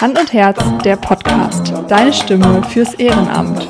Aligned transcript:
Hand 0.00 0.16
und 0.16 0.32
Herz, 0.32 0.60
der 0.84 0.94
Podcast. 0.94 1.72
Deine 1.88 2.12
Stimme 2.12 2.62
fürs 2.62 2.94
Ehrenamt. 2.94 3.68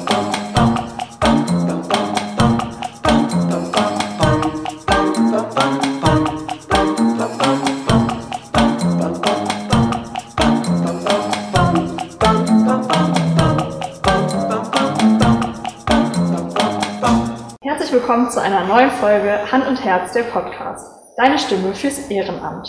Herzlich 17.62 17.90
willkommen 17.90 18.30
zu 18.30 18.42
einer 18.42 18.66
neuen 18.66 18.90
Folge 18.90 19.50
Hand 19.50 19.66
und 19.66 19.82
Herz, 19.82 20.12
der 20.12 20.24
Podcast. 20.24 20.92
Deine 21.16 21.38
Stimme 21.38 21.74
fürs 21.74 22.10
Ehrenamt. 22.10 22.68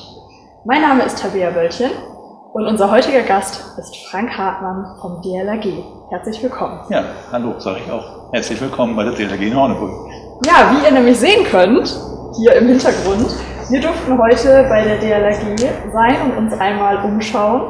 Mein 0.64 0.82
Name 0.82 1.04
ist 1.04 1.22
Tabea 1.22 1.54
Wöltchen 1.54 1.92
und 2.54 2.66
unser 2.66 2.90
heutiger 2.90 3.22
Gast 3.22 3.78
ist 3.78 3.96
Frank 4.10 4.36
Hartmann 4.38 4.98
vom 5.02 5.22
DLRG. 5.22 5.84
Herzlich 6.10 6.42
willkommen. 6.42 6.82
Ja, 6.90 7.04
hallo, 7.32 7.60
sage 7.60 7.82
ich 7.86 7.92
auch. 7.92 8.34
Herzlich 8.34 8.60
willkommen 8.60 8.96
bei 8.96 9.04
der 9.04 9.14
DLRG 9.14 9.42
in 9.42 9.56
Horneburg. 9.56 10.12
Ja, 10.46 10.72
wie 10.72 10.86
ihr 10.86 10.92
nämlich 10.92 11.20
sehen 11.20 11.46
könnt, 11.46 11.96
hier 12.38 12.54
im 12.54 12.68
Hintergrund, 12.68 13.36
wir 13.70 13.82
durften 13.82 14.18
heute 14.18 14.66
bei 14.68 14.84
der 14.84 14.98
DLRG 14.98 15.60
sein 15.94 16.16
und 16.26 16.38
uns 16.38 16.54
einmal 16.60 17.06
umschauen 17.06 17.62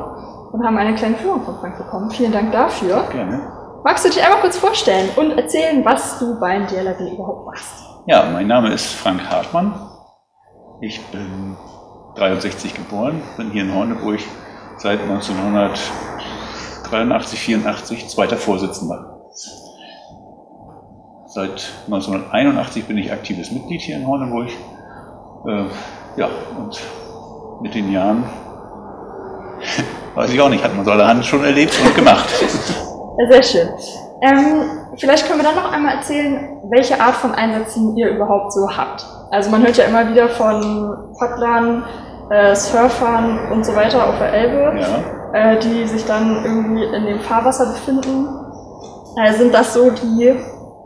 und 0.54 0.66
haben 0.66 0.78
eine 0.78 0.96
kleine 0.96 1.16
Führung 1.16 1.44
von 1.44 1.60
Frank 1.60 1.78
bekommen. 1.78 2.10
Vielen 2.12 2.32
Dank 2.32 2.52
dafür. 2.54 3.04
Gerne. 3.12 3.42
Magst 3.84 4.06
du 4.06 4.10
dich 4.10 4.24
einmal 4.24 4.40
kurz 4.40 4.58
vorstellen 4.58 5.10
und 5.16 5.32
erzählen, 5.32 5.84
was 5.84 6.20
du 6.20 6.40
beim 6.40 6.68
DLRG 6.68 7.14
überhaupt 7.14 7.46
machst? 7.46 7.68
Ja, 8.06 8.26
mein 8.32 8.48
Name 8.48 8.72
ist 8.74 8.94
Frank 8.94 9.30
Hartmann. 9.30 9.74
Ich 10.80 11.06
bin 11.08 11.58
63 12.16 12.74
geboren, 12.74 13.22
bin 13.36 13.52
hier 13.52 13.64
in 13.64 13.76
Horneburg 13.76 14.20
seit 14.80 15.02
1983, 15.02 17.40
84 17.40 18.08
zweiter 18.08 18.38
Vorsitzender. 18.38 19.20
Seit 21.28 21.70
1981 21.86 22.86
bin 22.86 22.98
ich 22.98 23.12
aktives 23.12 23.52
Mitglied 23.52 23.82
hier 23.82 23.98
in 23.98 24.08
Horneburg. 24.08 24.48
Äh, 25.46 25.66
ja, 26.16 26.30
und 26.58 26.80
mit 27.62 27.76
den 27.76 27.92
Jahren, 27.92 28.24
weiß 30.16 30.34
ich 30.34 30.42
auch 30.42 30.50
nicht, 30.50 30.64
hat 30.64 30.76
man 30.76 30.86
so 30.86 30.92
allerhand 30.92 31.24
schon 31.26 31.44
erlebt 31.44 31.78
und 31.86 31.94
gemacht. 31.94 32.30
Sehr 33.30 33.44
schön. 33.44 33.68
Ähm, 34.22 34.64
vielleicht 34.98 35.28
können 35.28 35.40
wir 35.40 35.46
dann 35.46 35.56
noch 35.56 35.72
einmal 35.72 35.96
erzählen, 35.98 36.58
welche 36.70 37.00
Art 37.00 37.16
von 37.16 37.34
Einsätzen 37.34 37.96
ihr 37.96 38.10
überhaupt 38.10 38.52
so 38.54 38.70
habt. 38.70 39.06
Also 39.32 39.50
man 39.52 39.62
hört 39.62 39.78
ja 39.78 39.86
immer 39.86 40.10
wieder 40.10 40.28
von 40.30 41.14
Paddlern, 41.20 41.84
äh, 42.32 42.56
Surfern 42.56 43.52
und 43.52 43.66
so 43.66 43.76
weiter 43.76 44.08
auf 44.08 44.18
der 44.20 44.34
Elbe, 44.34 44.80
Ja. 44.80 45.54
äh, 45.54 45.60
die 45.60 45.88
sich 45.88 46.06
dann 46.06 46.44
irgendwie 46.46 46.84
in 46.84 47.06
dem 47.06 47.20
Fahrwasser 47.20 47.74
befinden. 47.74 48.28
Äh, 49.24 49.34
sind 49.34 49.54
das 49.54 49.74
so 49.74 49.90
die 49.90 50.34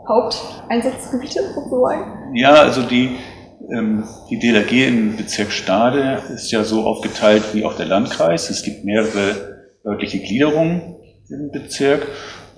Haupteinsatzgebiete 0.08 1.40
sozusagen? 1.54 2.34
Ja, 2.34 2.54
also 2.54 2.82
die, 2.82 3.16
ähm, 3.70 4.04
die 4.30 4.38
DLRG 4.38 4.88
im 4.88 5.16
Bezirk 5.16 5.50
Stade 5.52 6.22
ist 6.34 6.50
ja 6.50 6.64
so 6.64 6.84
aufgeteilt 6.84 7.42
wie 7.52 7.64
auch 7.64 7.74
der 7.76 7.86
Landkreis. 7.86 8.50
Es 8.50 8.62
gibt 8.62 8.84
mehrere 8.84 9.54
örtliche 9.86 10.18
Gliederungen 10.20 10.96
im 11.28 11.50
Bezirk 11.50 12.06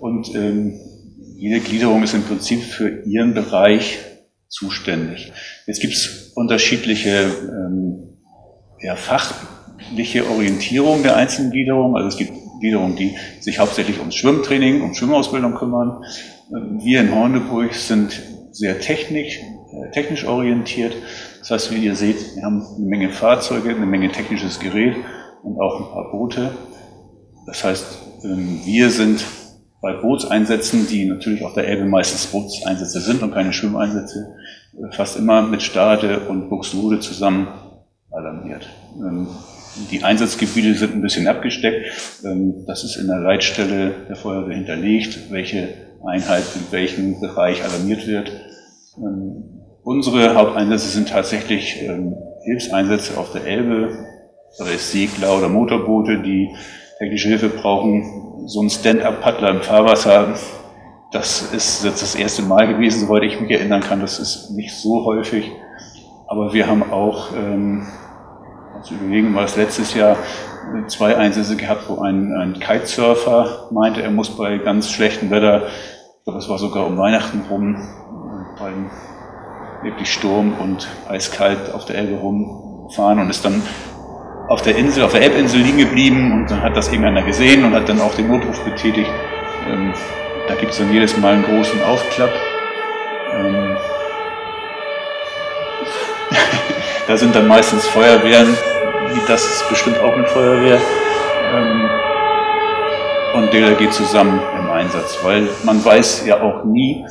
und 0.01 0.35
ähm, 0.35 0.81
jede 1.37 1.61
Gliederung 1.61 2.03
ist 2.03 2.15
im 2.15 2.23
Prinzip 2.23 2.63
für 2.63 3.03
ihren 3.05 3.35
Bereich 3.35 3.99
zuständig. 4.49 5.33
Jetzt 5.67 5.81
gibt 5.81 5.93
es 5.95 6.33
unterschiedliche 6.35 7.11
ähm, 7.27 8.16
ja, 8.81 8.97
fachliche 8.97 10.29
Orientierung 10.29 11.03
der 11.03 11.17
einzelnen 11.17 11.51
Gliederungen. 11.51 11.97
Also 11.97 12.09
es 12.09 12.17
gibt 12.17 12.33
Gliederungen, 12.61 12.97
die 12.97 13.15
sich 13.41 13.59
hauptsächlich 13.59 13.99
ums 13.99 14.15
Schwimmtraining, 14.15 14.83
um 14.83 14.95
Schwimmausbildung 14.95 15.55
kümmern. 15.55 16.03
Ähm, 16.55 16.81
Wir 16.83 17.01
in 17.01 17.15
Horneburg 17.15 17.75
sind 17.75 18.21
sehr 18.53 18.81
technisch, 18.81 19.39
äh, 19.39 19.91
technisch 19.93 20.25
orientiert. 20.25 20.95
Das 21.41 21.51
heißt, 21.51 21.75
wie 21.75 21.85
ihr 21.85 21.95
seht, 21.95 22.37
wir 22.37 22.43
haben 22.43 22.63
eine 22.77 22.87
Menge 22.87 23.11
Fahrzeuge, 23.11 23.71
eine 23.71 23.87
Menge 23.87 24.11
technisches 24.11 24.59
Gerät 24.59 24.97
und 25.43 25.61
auch 25.61 25.81
ein 25.81 25.93
paar 25.93 26.11
Boote. 26.11 26.51
Das 27.47 27.63
heißt, 27.63 27.87
ähm, 28.25 28.61
wir 28.65 28.91
sind 28.91 29.25
bei 29.83 29.93
Bootseinsätzen, 29.93 30.89
die 30.89 31.05
natürlich 31.05 31.45
auf 31.45 31.53
der 31.53 31.69
Elbe 31.69 31.85
meistens 31.85 32.27
Bootseinsätze 32.27 33.01
sind 33.01 33.23
und 33.23 33.33
keine 33.33 33.53
Schwimmeinsätze, 33.53 34.35
äh, 34.73 34.97
fast 34.97 35.17
immer 35.17 35.43
mit 35.43 35.63
Stade 35.63 36.21
und 36.29 36.49
Buxtehude 36.49 37.01
zusammen 37.01 37.49
alarmiert. 38.17 38.69
Ähm, 38.99 39.29
Die 39.91 40.03
Einsatzgebiete 40.03 40.75
sind 40.75 40.95
ein 40.95 41.03
bisschen 41.03 41.29
abgesteckt. 41.29 42.23
Ähm, 42.25 42.65
Das 42.67 42.83
ist 42.85 42.97
in 42.97 43.07
der 43.09 43.19
Leitstelle 43.21 43.93
der 44.09 44.17
Feuerwehr 44.17 44.57
hinterlegt, 44.57 45.31
welche 45.31 45.69
Einheit 46.05 46.45
in 46.55 46.73
welchem 46.73 47.21
Bereich 47.21 47.63
alarmiert 47.63 48.07
wird. 48.07 48.33
Ähm, 48.99 49.45
Unsere 49.83 50.35
Haupteinsätze 50.35 50.89
sind 50.89 51.11
tatsächlich 51.11 51.81
Hilfseinsätze 52.43 53.17
auf 53.19 53.31
der 53.31 53.45
Elbe, 53.45 53.97
sei 54.51 54.75
es 54.75 54.91
Segler 54.91 55.39
oder 55.39 55.49
Motorboote, 55.49 56.23
die 56.23 56.49
technische 56.99 57.29
Hilfe 57.29 57.51
brauchen. 57.51 58.03
So 58.47 58.63
ein 58.63 58.71
Stand-up-Paddler 58.71 59.51
im 59.51 59.61
Fahrwasser, 59.63 60.35
das 61.13 61.53
ist 61.53 61.85
jetzt 61.85 62.03
das 62.03 62.17
erste 62.17 62.43
Mal 62.43 62.67
gewesen, 62.67 63.07
soweit 63.07 63.23
ich 63.23 63.41
mich 63.41 63.51
erinnern 63.53 63.81
kann. 63.81 64.01
Das 64.01 64.19
ist 64.19 64.51
nicht 64.51 64.75
so 64.75 65.05
häufig. 65.05 65.53
Aber 66.27 66.53
wir 66.53 66.67
haben 66.67 66.83
auch, 66.91 67.29
ähm, 67.37 67.87
also 68.77 68.95
überlegen 68.95 69.33
wir 69.33 69.43
das 69.43 69.57
letztes 69.57 69.95
Jahr, 69.95 70.17
äh, 70.75 70.87
zwei 70.87 71.17
Einsätze 71.17 71.57
gehabt, 71.57 71.89
wo 71.89 72.01
ein, 72.01 72.33
ein 72.33 72.61
Kitesurfer 72.61 73.69
meinte, 73.71 74.03
er 74.03 74.11
muss 74.11 74.37
bei 74.37 74.59
ganz 74.59 74.91
schlechtem 74.91 75.31
Wetter, 75.31 75.67
ich 75.67 76.25
glaube, 76.25 76.39
es 76.39 76.49
war 76.49 76.59
sogar 76.59 76.87
um 76.87 76.97
Weihnachten 76.99 77.43
rum, 77.49 77.77
äh, 77.77 78.61
beim 78.61 78.91
wirklich 79.83 80.13
Sturm 80.13 80.55
und 80.59 80.89
eiskalt 81.09 81.73
auf 81.73 81.85
der 81.85 81.97
Elbe 81.97 82.17
rumfahren 82.17 83.21
und 83.21 83.31
ist 83.31 83.45
dann 83.45 83.63
auf 84.49 84.63
der 84.63 84.77
Insel, 84.77 85.05
auf 85.05 85.13
der 85.13 85.23
Elbinsel 85.23 85.61
liegen 85.61 85.79
geblieben 85.79 86.33
und 86.33 86.51
dann 86.51 86.63
hat 86.63 86.77
das 86.77 86.89
irgendeiner 86.89 87.23
gesehen 87.23 87.65
und 87.65 87.75
hat 87.75 87.89
dann 87.89 88.01
auch 88.01 88.15
den 88.15 88.29
Notruf 88.29 88.65
betätigt. 88.65 89.11
Ähm, 89.69 89.93
da 90.49 90.55
gibt 90.55 90.73
es 90.73 90.79
dann 90.79 90.93
jedes 90.93 91.17
Mal 91.17 91.35
einen 91.35 91.45
großen 91.45 91.83
Aufklapp. 91.83 92.31
Ähm, 93.35 93.77
da 97.07 97.17
sind 97.17 97.35
dann 97.35 97.47
meistens 97.47 97.87
Feuerwehren, 97.87 98.57
das 99.29 99.45
ist 99.45 99.69
bestimmt 99.69 99.99
auch 100.01 100.13
eine 100.13 100.27
Feuerwehr. 100.27 100.79
Ähm, 101.55 101.91
und 103.35 103.53
DLRG 103.53 103.91
zusammen 103.91 104.41
im 104.59 104.71
Einsatz, 104.71 105.19
weil 105.23 105.49
man 105.65 105.85
weiß 105.85 106.27
ja 106.27 106.41
auch 106.41 106.65
nie, 106.65 107.05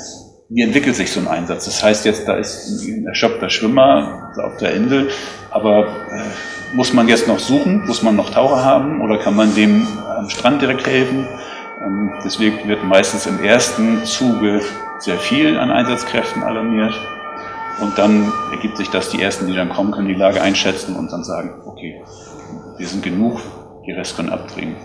wie 0.49 0.61
entwickelt 0.61 0.95
sich 0.95 1.11
so 1.11 1.19
ein 1.19 1.27
Einsatz. 1.27 1.65
Das 1.65 1.83
heißt 1.83 2.05
jetzt, 2.05 2.27
da 2.27 2.35
ist 2.35 2.81
ein 2.81 3.05
erschöpfter 3.07 3.49
Schwimmer 3.49 4.33
auf 4.43 4.57
der 4.57 4.73
Insel, 4.73 5.09
aber 5.51 5.87
äh, 6.11 6.75
muss 6.75 6.93
man 6.93 7.07
jetzt 7.07 7.27
noch 7.27 7.39
suchen, 7.39 7.85
muss 7.85 8.01
man 8.03 8.15
noch 8.15 8.31
Taucher 8.31 8.63
haben 8.63 9.01
oder 9.01 9.17
kann 9.17 9.35
man 9.35 9.53
dem 9.55 9.87
am 10.17 10.29
Strand 10.29 10.61
direkt 10.61 10.85
helfen? 10.87 11.27
Ähm, 11.83 12.11
deswegen 12.23 12.67
wird 12.67 12.83
meistens 12.83 13.27
im 13.27 13.43
ersten 13.43 14.03
Zuge 14.05 14.61
sehr 14.99 15.17
viel 15.17 15.57
an 15.57 15.71
Einsatzkräften 15.71 16.43
alarmiert. 16.43 16.93
Und 17.81 17.97
dann 17.97 18.31
ergibt 18.51 18.77
sich 18.77 18.89
das, 18.89 19.09
die 19.09 19.21
ersten, 19.21 19.47
die 19.47 19.55
dann 19.55 19.69
kommen, 19.69 19.91
können 19.91 20.07
die 20.07 20.13
Lage 20.15 20.41
einschätzen 20.41 20.95
und 20.95 21.11
dann 21.11 21.23
sagen, 21.23 21.61
okay, 21.65 22.01
wir 22.77 22.87
sind 22.87 23.03
genug, 23.03 23.39
die 23.85 23.91
Rest 23.91 24.15
können 24.15 24.29
abdrehen. 24.29 24.75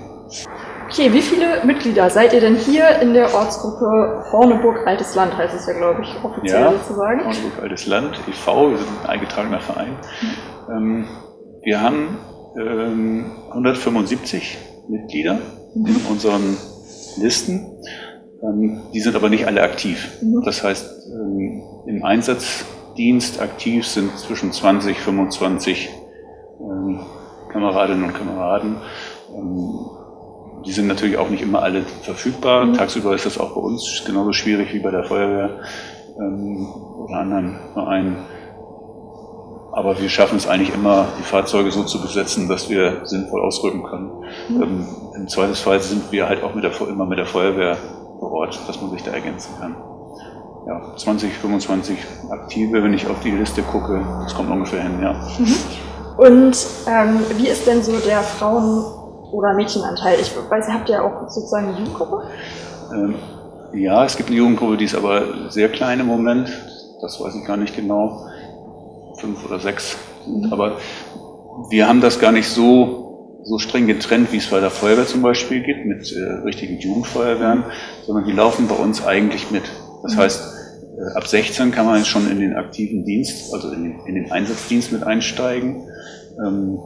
Okay, 0.86 1.12
wie 1.12 1.22
viele 1.22 1.64
Mitglieder 1.64 2.10
seid 2.10 2.32
ihr 2.32 2.40
denn 2.40 2.56
hier 2.56 3.00
in 3.00 3.14
der 3.14 3.32
Ortsgruppe 3.32 4.24
Horneburg 4.32 4.86
Altes 4.86 5.14
Land, 5.14 5.36
heißt 5.36 5.54
es 5.54 5.66
ja, 5.66 5.72
glaube 5.74 6.02
ich, 6.02 6.08
offiziell 6.24 6.62
Ja. 6.62 6.72
sozusagen? 6.72 7.20
Horneburg 7.24 7.62
Altes 7.62 7.86
Land, 7.86 8.20
e.V., 8.28 8.70
wir 8.70 8.78
sind 8.78 8.88
ein 9.04 9.10
eingetragener 9.10 9.60
Verein. 9.60 9.96
Ähm, 10.68 11.06
wir 11.62 11.80
haben 11.80 12.18
ähm, 12.58 13.26
175 13.50 14.58
Mitglieder 14.88 15.38
in 15.76 15.96
unseren 16.10 16.56
Listen. 17.18 17.66
Ähm, 18.42 18.82
die 18.92 19.00
sind 19.00 19.14
aber 19.14 19.28
nicht 19.28 19.46
alle 19.46 19.62
aktiv. 19.62 20.08
Mhm. 20.22 20.42
Das 20.44 20.64
heißt, 20.64 21.06
ähm, 21.12 21.62
im 21.86 22.04
Einsatzdienst 23.00 23.40
aktiv 23.40 23.86
sind 23.86 24.18
zwischen 24.18 24.52
20, 24.52 24.98
25 24.98 25.88
ähm, 26.60 27.00
Kameradinnen 27.50 28.04
und 28.04 28.14
Kameraden. 28.14 28.76
Ähm, 29.34 29.80
die 30.66 30.72
sind 30.72 30.86
natürlich 30.86 31.16
auch 31.16 31.30
nicht 31.30 31.42
immer 31.42 31.62
alle 31.62 31.82
verfügbar. 32.02 32.66
Mhm. 32.66 32.74
Tagsüber 32.74 33.14
ist 33.14 33.24
das 33.24 33.38
auch 33.38 33.54
bei 33.54 33.60
uns 33.60 34.02
genauso 34.06 34.32
schwierig 34.32 34.74
wie 34.74 34.80
bei 34.80 34.90
der 34.90 35.04
Feuerwehr 35.04 35.60
ähm, 36.18 36.68
oder 36.98 37.16
anderen 37.16 37.58
Vereinen. 37.72 38.18
Aber 39.72 39.98
wir 40.00 40.08
schaffen 40.08 40.36
es 40.36 40.46
eigentlich 40.46 40.74
immer, 40.74 41.06
die 41.18 41.22
Fahrzeuge 41.22 41.70
so 41.70 41.84
zu 41.84 42.02
besetzen, 42.02 42.48
dass 42.48 42.68
wir 42.68 43.06
sinnvoll 43.06 43.40
ausrücken 43.40 43.84
können. 43.84 44.10
Mhm. 44.48 44.62
Ähm, 44.62 44.86
Im 45.16 45.28
Zweifelsfall 45.28 45.80
sind 45.80 46.12
wir 46.12 46.28
halt 46.28 46.42
auch 46.42 46.54
mit 46.54 46.64
der, 46.64 46.72
immer 46.88 47.06
mit 47.06 47.18
der 47.18 47.26
Feuerwehr 47.26 47.78
vor 48.18 48.32
Ort, 48.32 48.60
dass 48.68 48.80
man 48.82 48.90
sich 48.90 49.02
da 49.02 49.12
ergänzen 49.12 49.54
kann. 49.58 49.76
Ja, 50.66 50.94
20, 50.96 51.32
25 51.32 51.98
Aktive, 52.30 52.82
wenn 52.82 52.92
ich 52.92 53.08
auf 53.08 53.20
die 53.20 53.30
Liste 53.30 53.62
gucke, 53.62 54.04
das 54.22 54.34
kommt 54.34 54.50
ungefähr 54.50 54.82
hin, 54.82 55.00
ja. 55.02 55.14
Und 56.16 56.54
ähm, 56.86 57.20
wie 57.38 57.48
ist 57.48 57.66
denn 57.66 57.82
so 57.82 57.98
der 57.98 58.20
Frauen 58.20 58.84
oder 59.32 59.54
Mädchenanteil? 59.54 60.18
Ich 60.20 60.32
weiß, 60.36 60.68
ihr 60.68 60.74
habt 60.74 60.88
ja 60.90 61.02
auch 61.02 61.30
sozusagen 61.30 61.68
eine 61.68 61.78
Jugendgruppe. 61.78 62.24
Ähm, 62.92 63.14
ja, 63.72 64.04
es 64.04 64.16
gibt 64.16 64.28
eine 64.28 64.36
Jugendgruppe, 64.36 64.76
die 64.76 64.84
ist 64.84 64.94
aber 64.94 65.50
sehr 65.50 65.70
klein 65.70 66.00
im 66.00 66.06
Moment. 66.06 66.50
Das 67.00 67.20
weiß 67.20 67.34
ich 67.36 67.46
gar 67.46 67.56
nicht 67.56 67.74
genau. 67.74 68.26
Fünf 69.16 69.46
oder 69.46 69.60
sechs. 69.60 69.96
Mhm. 70.26 70.52
Aber 70.52 70.76
wir 71.70 71.88
haben 71.88 72.00
das 72.00 72.18
gar 72.18 72.32
nicht 72.32 72.48
so, 72.48 73.40
so 73.44 73.58
streng 73.58 73.86
getrennt, 73.86 74.32
wie 74.32 74.38
es 74.38 74.48
bei 74.48 74.60
der 74.60 74.70
Feuerwehr 74.70 75.06
zum 75.06 75.22
Beispiel 75.22 75.62
gibt, 75.62 75.86
mit 75.86 76.12
äh, 76.12 76.44
richtigen 76.44 76.78
Jugendfeuerwehren, 76.78 77.64
sondern 78.04 78.26
die 78.26 78.32
laufen 78.32 78.68
bei 78.68 78.74
uns 78.74 79.06
eigentlich 79.06 79.50
mit. 79.50 79.62
Das 80.02 80.14
mhm. 80.14 80.18
heißt, 80.18 80.42
äh, 80.98 81.16
ab 81.16 81.26
16 81.26 81.70
kann 81.70 81.86
man 81.86 81.98
jetzt 81.98 82.08
schon 82.08 82.30
in 82.30 82.40
den 82.40 82.54
aktiven 82.54 83.04
Dienst, 83.04 83.52
also 83.52 83.70
in 83.70 83.84
den, 83.84 84.00
in 84.06 84.14
den 84.14 84.32
Einsatzdienst 84.32 84.92
mit 84.92 85.02
einsteigen. 85.02 85.86
Ähm, 86.44 86.78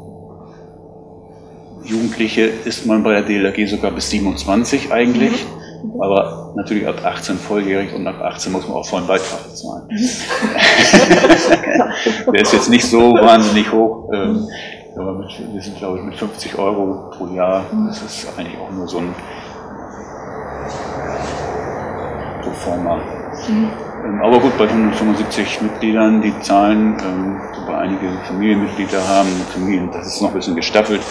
Jugendliche 1.85 2.51
ist 2.65 2.87
man 2.87 3.03
bei 3.03 3.13
der 3.13 3.23
DLRG 3.23 3.69
sogar 3.69 3.91
bis 3.91 4.11
27 4.11 4.93
eigentlich. 4.93 5.45
Mhm. 5.45 6.01
Aber 6.01 6.53
natürlich 6.57 6.87
ab 6.87 7.05
18 7.05 7.37
volljährig 7.37 7.95
und 7.95 8.07
ab 8.07 8.21
18 8.21 8.53
muss 8.53 8.67
man 8.67 8.79
auch 8.79 8.87
vollen 8.87 9.07
Beitrag 9.07 9.45
bezahlen. 9.45 9.87
Der 12.33 12.41
ist 12.41 12.53
jetzt 12.53 12.71
nicht 12.71 12.87
so 12.87 13.13
wahnsinnig 13.13 13.71
hoch. 13.71 14.09
Ähm, 14.13 14.49
aber 14.97 15.19
mit, 15.19 15.29
wir 15.53 15.61
sind, 15.61 15.77
glaube 15.77 15.99
ich, 15.99 16.05
mit 16.05 16.15
50 16.15 16.59
Euro 16.59 17.11
pro 17.11 17.35
Jahr. 17.35 17.67
Das 17.89 18.03
ist 18.03 18.27
eigentlich 18.39 18.59
auch 18.59 18.71
nur 18.71 18.89
so 18.89 18.99
ein 18.99 19.15
Proforma. 22.55 22.97
Mhm. 23.49 23.71
Ähm, 24.05 24.23
aber 24.23 24.41
gut, 24.41 24.57
bei 24.57 24.69
175 24.69 25.63
Mitgliedern, 25.63 26.23
die 26.23 26.33
Zahlen, 26.41 26.97
ähm, 27.03 27.41
wobei 27.61 27.79
einige 27.79 28.11
Familienmitglieder 28.27 29.07
haben, 29.07 29.29
Familien, 29.53 29.91
das 29.93 30.07
ist 30.07 30.21
noch 30.21 30.31
ein 30.31 30.35
bisschen 30.35 30.57
gestaffelt. 30.57 31.03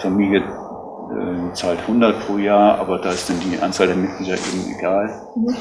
Familie 0.00 0.40
äh, 0.40 1.52
zahlt 1.54 1.80
100 1.80 2.26
pro 2.26 2.38
Jahr, 2.38 2.78
aber 2.78 2.98
da 2.98 3.10
ist 3.10 3.28
dann 3.28 3.40
die 3.40 3.58
Anzahl 3.58 3.86
der 3.86 3.96
Mitglieder 3.96 4.34
eben 4.34 4.74
egal. 4.78 5.22
Mhm. 5.36 5.56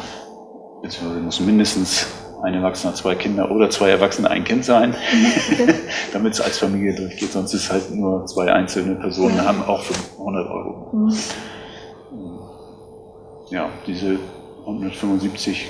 Beziehungsweise 0.81 1.21
muss 1.21 1.39
mindestens 1.39 2.07
ein 2.41 2.53
Erwachsener, 2.53 2.93
zwei 2.95 3.15
Kinder 3.15 3.51
oder 3.51 3.69
zwei 3.69 3.89
Erwachsene, 3.89 4.29
ein 4.29 4.45
Kind 4.45 4.63
sein, 4.63 4.91
mhm. 4.91 5.69
damit 6.13 6.33
es 6.33 6.41
als 6.41 6.57
Familie 6.57 6.95
durchgeht. 6.95 7.31
Sonst 7.31 7.53
ist 7.53 7.71
halt 7.71 7.91
nur 7.91 8.25
zwei 8.27 8.51
einzelne 8.51 8.95
Personen, 8.95 9.45
haben 9.45 9.63
auch 9.63 9.83
100 10.19 10.49
Euro. 10.49 10.89
Mhm. 10.93 11.13
Ja, 13.49 13.69
diese 13.87 14.19
175 14.69 15.69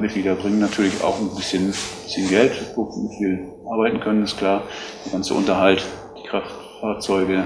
Mitglieder 0.00 0.34
bringen 0.34 0.58
natürlich 0.58 1.02
auch 1.02 1.18
ein 1.18 1.34
bisschen, 1.34 1.66
bisschen 1.66 2.28
Geld, 2.28 2.52
womit 2.74 3.20
wir 3.20 3.38
arbeiten 3.70 4.00
können, 4.00 4.22
ist 4.22 4.36
klar. 4.36 4.64
Der 5.04 5.12
ganze 5.12 5.34
Unterhalt, 5.34 5.86
die 6.18 6.28
Kraftfahrzeuge, 6.28 7.44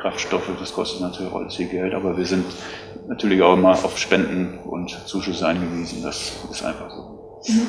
Kraftstoffe, 0.00 0.50
das 0.58 0.72
kostet 0.72 1.00
natürlich 1.00 1.32
auch 1.32 1.40
alles 1.40 1.54
viel 1.54 1.68
Geld, 1.68 1.94
aber 1.94 2.16
wir 2.16 2.26
sind 2.26 2.44
natürlich 3.08 3.40
auch 3.42 3.54
immer 3.54 3.70
auf 3.70 3.98
Spenden 3.98 4.58
und 4.58 4.90
Zuschüsse 5.06 5.46
angewiesen. 5.46 6.02
Das 6.02 6.32
ist 6.50 6.64
einfach 6.64 6.90
so. 6.90 7.42
Mhm. 7.48 7.66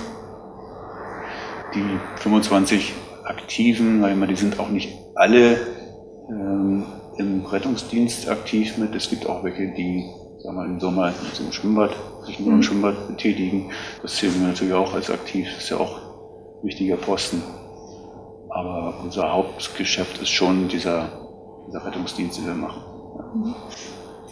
Die 1.73 1.99
25 2.21 2.93
Aktiven, 3.23 4.03
die 4.27 4.35
sind 4.35 4.59
auch 4.59 4.69
nicht 4.69 4.89
alle 5.15 5.57
ähm, 6.29 6.85
im 7.17 7.45
Rettungsdienst 7.45 8.29
aktiv 8.29 8.77
mit. 8.77 8.95
Es 8.95 9.09
gibt 9.09 9.27
auch 9.27 9.43
welche, 9.43 9.73
die 9.73 10.09
sagen 10.45 10.57
wir, 10.57 10.65
im 10.65 10.79
Sommer 10.79 11.13
im 11.39 11.51
Schwimmbad, 11.51 11.91
sich 12.25 12.39
nur 12.39 12.49
im 12.49 12.57
mhm. 12.57 12.63
Schwimmbad 12.63 13.07
betätigen. 13.07 13.71
Das 14.01 14.15
zählen 14.15 14.33
wir 14.39 14.47
natürlich 14.47 14.73
auch 14.73 14.93
als 14.93 15.09
aktiv. 15.09 15.47
Das 15.53 15.63
ist 15.63 15.69
ja 15.69 15.77
auch 15.77 15.97
ein 15.97 16.67
wichtiger 16.67 16.97
Posten. 16.97 17.41
Aber 18.49 18.93
unser 19.03 19.31
Hauptgeschäft 19.33 20.21
ist 20.21 20.29
schon 20.29 20.67
dieser 20.69 21.09
dieser 21.67 21.85
Rettungsdienst, 21.85 22.37
die 22.37 22.45
wir 22.45 22.53
machen. 22.53 22.81
Ja. 23.17 23.55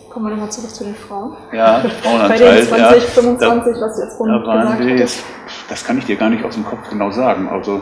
Kommen 0.09 0.25
wir 0.25 0.31
nochmal 0.31 0.51
zurück 0.51 0.69
zu 0.69 0.83
den 0.83 0.95
Frauen. 0.95 1.35
Ja, 1.51 1.79
Frauenanteil. 1.79 2.65
Bei 2.69 2.77
den 2.77 2.99
20, 2.99 3.03
ja, 3.03 3.09
25, 3.09 3.73
da, 3.73 3.81
was 3.81 3.99
jetzt 3.99 4.19
rund 4.19 4.29
da 4.29 4.47
waren 4.47 4.79
wir 4.79 4.95
jetzt, 4.95 5.23
Das 5.69 5.83
kann 5.83 5.97
ich 5.97 6.05
dir 6.05 6.15
gar 6.15 6.29
nicht 6.29 6.43
aus 6.43 6.53
dem 6.53 6.65
Kopf 6.65 6.87
genau 6.89 7.09
sagen. 7.09 7.49
Also 7.49 7.81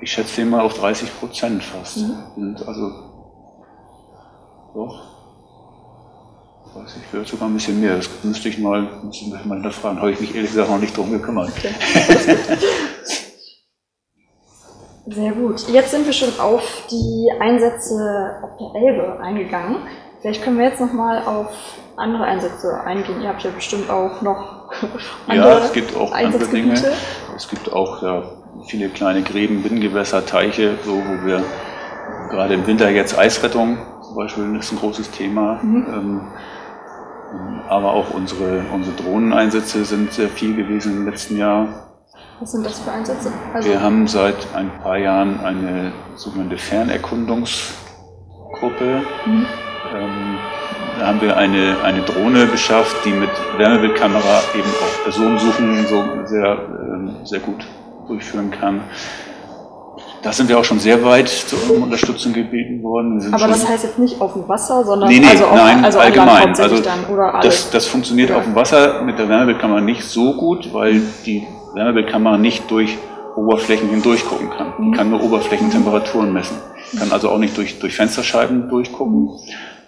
ich 0.00 0.12
schätze 0.12 0.42
den 0.42 0.50
mal 0.50 0.60
auf 0.60 0.74
30 0.74 1.18
Prozent 1.18 1.62
fast. 1.64 1.98
Mhm. 2.36 2.56
Also 2.66 2.90
doch. 4.74 5.21
Weiß 6.74 6.96
ich, 6.96 7.02
vielleicht 7.10 7.30
sogar 7.30 7.48
ein 7.48 7.54
bisschen 7.54 7.80
mehr. 7.80 7.96
Das 7.96 8.08
müsste 8.22 8.48
ich 8.48 8.58
mal, 8.58 8.88
müsste 9.02 9.26
ich 9.26 9.44
mal 9.44 9.54
hinterfragen. 9.54 9.98
Habe 9.98 10.12
ich 10.12 10.20
mich 10.20 10.34
ehrlich 10.34 10.50
gesagt 10.50 10.70
noch 10.70 10.78
nicht 10.78 10.96
drum 10.96 11.10
gekümmert. 11.10 11.50
Okay. 11.50 11.74
Sehr 15.06 15.32
gut. 15.32 15.68
Jetzt 15.68 15.90
sind 15.90 16.06
wir 16.06 16.12
schon 16.12 16.38
auf 16.40 16.86
die 16.90 17.30
Einsätze 17.40 18.36
auf 18.42 18.56
der 18.56 18.80
Elbe 18.80 19.20
eingegangen. 19.20 19.78
Vielleicht 20.20 20.42
können 20.42 20.56
wir 20.56 20.66
jetzt 20.66 20.80
nochmal 20.80 21.22
auf 21.26 21.48
andere 21.96 22.24
Einsätze 22.24 22.80
eingehen. 22.84 23.20
Ihr 23.20 23.28
habt 23.28 23.42
ja 23.42 23.50
bestimmt 23.50 23.90
auch 23.90 24.22
noch 24.22 24.72
andere 25.26 25.50
Ja, 25.50 25.58
es 25.58 25.72
gibt 25.72 25.94
auch 25.96 26.12
andere 26.12 26.46
Dinge. 26.46 26.80
Es 27.36 27.48
gibt 27.48 27.70
auch 27.70 28.02
ja, 28.02 28.22
viele 28.66 28.88
kleine 28.88 29.22
Gräben, 29.22 29.62
Binnengewässer, 29.62 30.24
Teiche, 30.24 30.78
so, 30.84 30.92
wo 30.92 31.26
wir 31.26 31.42
gerade 32.30 32.54
im 32.54 32.66
Winter 32.66 32.88
jetzt 32.88 33.18
Eisrettung 33.18 33.76
zum 34.12 34.16
Beispiel 34.16 34.56
ist 34.56 34.70
ein 34.72 34.78
großes 34.78 35.10
Thema. 35.10 35.58
Mhm. 35.62 35.86
Ähm, 35.88 36.20
aber 37.68 37.92
auch 37.92 38.10
unsere, 38.10 38.62
unsere 38.72 38.96
Drohneneinsätze 38.96 39.84
sind 39.84 40.12
sehr 40.12 40.28
viel 40.28 40.54
gewesen 40.54 40.96
im 40.96 41.06
letzten 41.06 41.36
Jahr. 41.36 41.88
Was 42.40 42.52
sind 42.52 42.64
das 42.66 42.80
für 42.80 42.90
Einsätze? 42.90 43.30
Also 43.54 43.68
wir 43.68 43.80
haben 43.80 44.08
seit 44.08 44.54
ein 44.54 44.70
paar 44.82 44.98
Jahren 44.98 45.40
eine 45.40 45.92
sogenannte 46.16 46.58
Fernerkundungsgruppe. 46.58 49.02
Mhm. 49.26 49.46
Ähm, 49.94 50.38
da 50.98 51.06
haben 51.06 51.20
wir 51.20 51.36
eine, 51.36 51.76
eine 51.82 52.02
Drohne 52.02 52.46
beschafft, 52.46 53.04
die 53.04 53.12
mit 53.12 53.30
Wärmebildkamera 53.56 54.42
eben 54.54 54.68
auch 54.68 55.02
Personensuchen 55.04 55.86
so 55.86 56.04
sehr, 56.26 56.58
ähm, 56.92 57.16
sehr 57.24 57.40
gut 57.40 57.64
durchführen 58.08 58.50
kann. 58.50 58.80
Da 60.22 60.32
sind 60.32 60.48
wir 60.48 60.58
auch 60.58 60.64
schon 60.64 60.78
sehr 60.78 61.04
weit 61.04 61.28
zur 61.28 61.82
Unterstützung 61.82 62.32
gebeten 62.32 62.82
worden. 62.82 63.34
Aber 63.34 63.48
das 63.48 63.68
heißt 63.68 63.82
jetzt 63.82 63.98
nicht 63.98 64.20
auf 64.20 64.34
dem 64.34 64.48
Wasser, 64.48 64.84
sondern 64.84 65.08
nee, 65.08 65.18
nee, 65.18 65.26
also 65.26 65.46
auf, 65.46 65.56
nein, 65.56 65.84
also 65.84 65.98
allgemein. 65.98 66.48
Also 66.48 66.78
dann, 66.78 67.06
oder 67.12 67.34
alles. 67.34 67.64
Das, 67.64 67.70
das 67.70 67.86
funktioniert 67.86 68.30
ja. 68.30 68.36
auf 68.36 68.44
dem 68.44 68.54
Wasser 68.54 69.02
mit 69.02 69.18
der 69.18 69.28
Wärmebildkamera 69.28 69.80
nicht 69.80 70.04
so 70.04 70.34
gut, 70.34 70.72
weil 70.72 71.02
die 71.26 71.44
Wärmebildkamera 71.74 72.38
nicht 72.38 72.70
durch 72.70 72.98
Oberflächen 73.34 73.88
hindurch 73.88 74.24
gucken 74.24 74.50
kann. 74.50 74.74
Die 74.78 74.82
mhm. 74.84 74.92
kann 74.92 75.10
nur 75.10 75.22
Oberflächentemperaturen 75.22 76.32
messen. 76.32 76.56
Kann 76.96 77.10
also 77.10 77.30
auch 77.30 77.38
nicht 77.38 77.56
durch, 77.56 77.80
durch 77.80 77.96
Fensterscheiben 77.96 78.68
durchgucken 78.68 79.28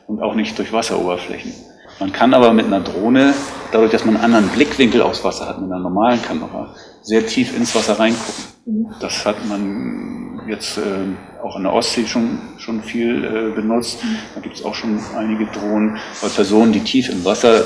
und 0.08 0.20
auch 0.20 0.34
nicht 0.34 0.58
durch 0.58 0.72
Wasseroberflächen. 0.72 1.52
Man 2.00 2.12
kann 2.12 2.34
aber 2.34 2.52
mit 2.52 2.66
einer 2.66 2.80
Drohne, 2.80 3.34
dadurch, 3.70 3.92
dass 3.92 4.04
man 4.04 4.16
einen 4.16 4.24
anderen 4.24 4.48
Blickwinkel 4.48 5.00
aufs 5.00 5.22
Wasser 5.22 5.48
hat, 5.48 5.60
mit 5.60 5.70
einer 5.70 5.80
normalen 5.80 6.20
Kamera, 6.22 6.74
sehr 7.04 7.26
tief 7.26 7.56
ins 7.56 7.74
Wasser 7.74 7.98
reingucken. 7.98 8.44
Mhm. 8.66 8.86
Das 9.00 9.24
hat 9.24 9.36
man 9.46 10.40
jetzt 10.48 10.78
äh, 10.78 11.42
auch 11.42 11.56
in 11.56 11.62
der 11.62 11.72
Ostsee 11.72 12.06
schon, 12.06 12.38
schon 12.58 12.82
viel 12.82 13.24
äh, 13.24 13.54
benutzt. 13.54 14.02
Mhm. 14.02 14.16
Da 14.34 14.40
gibt 14.40 14.56
es 14.56 14.64
auch 14.64 14.74
schon 14.74 14.98
einige 15.16 15.46
Drohnen, 15.46 15.98
weil 16.20 16.30
Personen, 16.30 16.72
die 16.72 16.80
tief 16.80 17.10
im 17.10 17.24
Wasser 17.24 17.62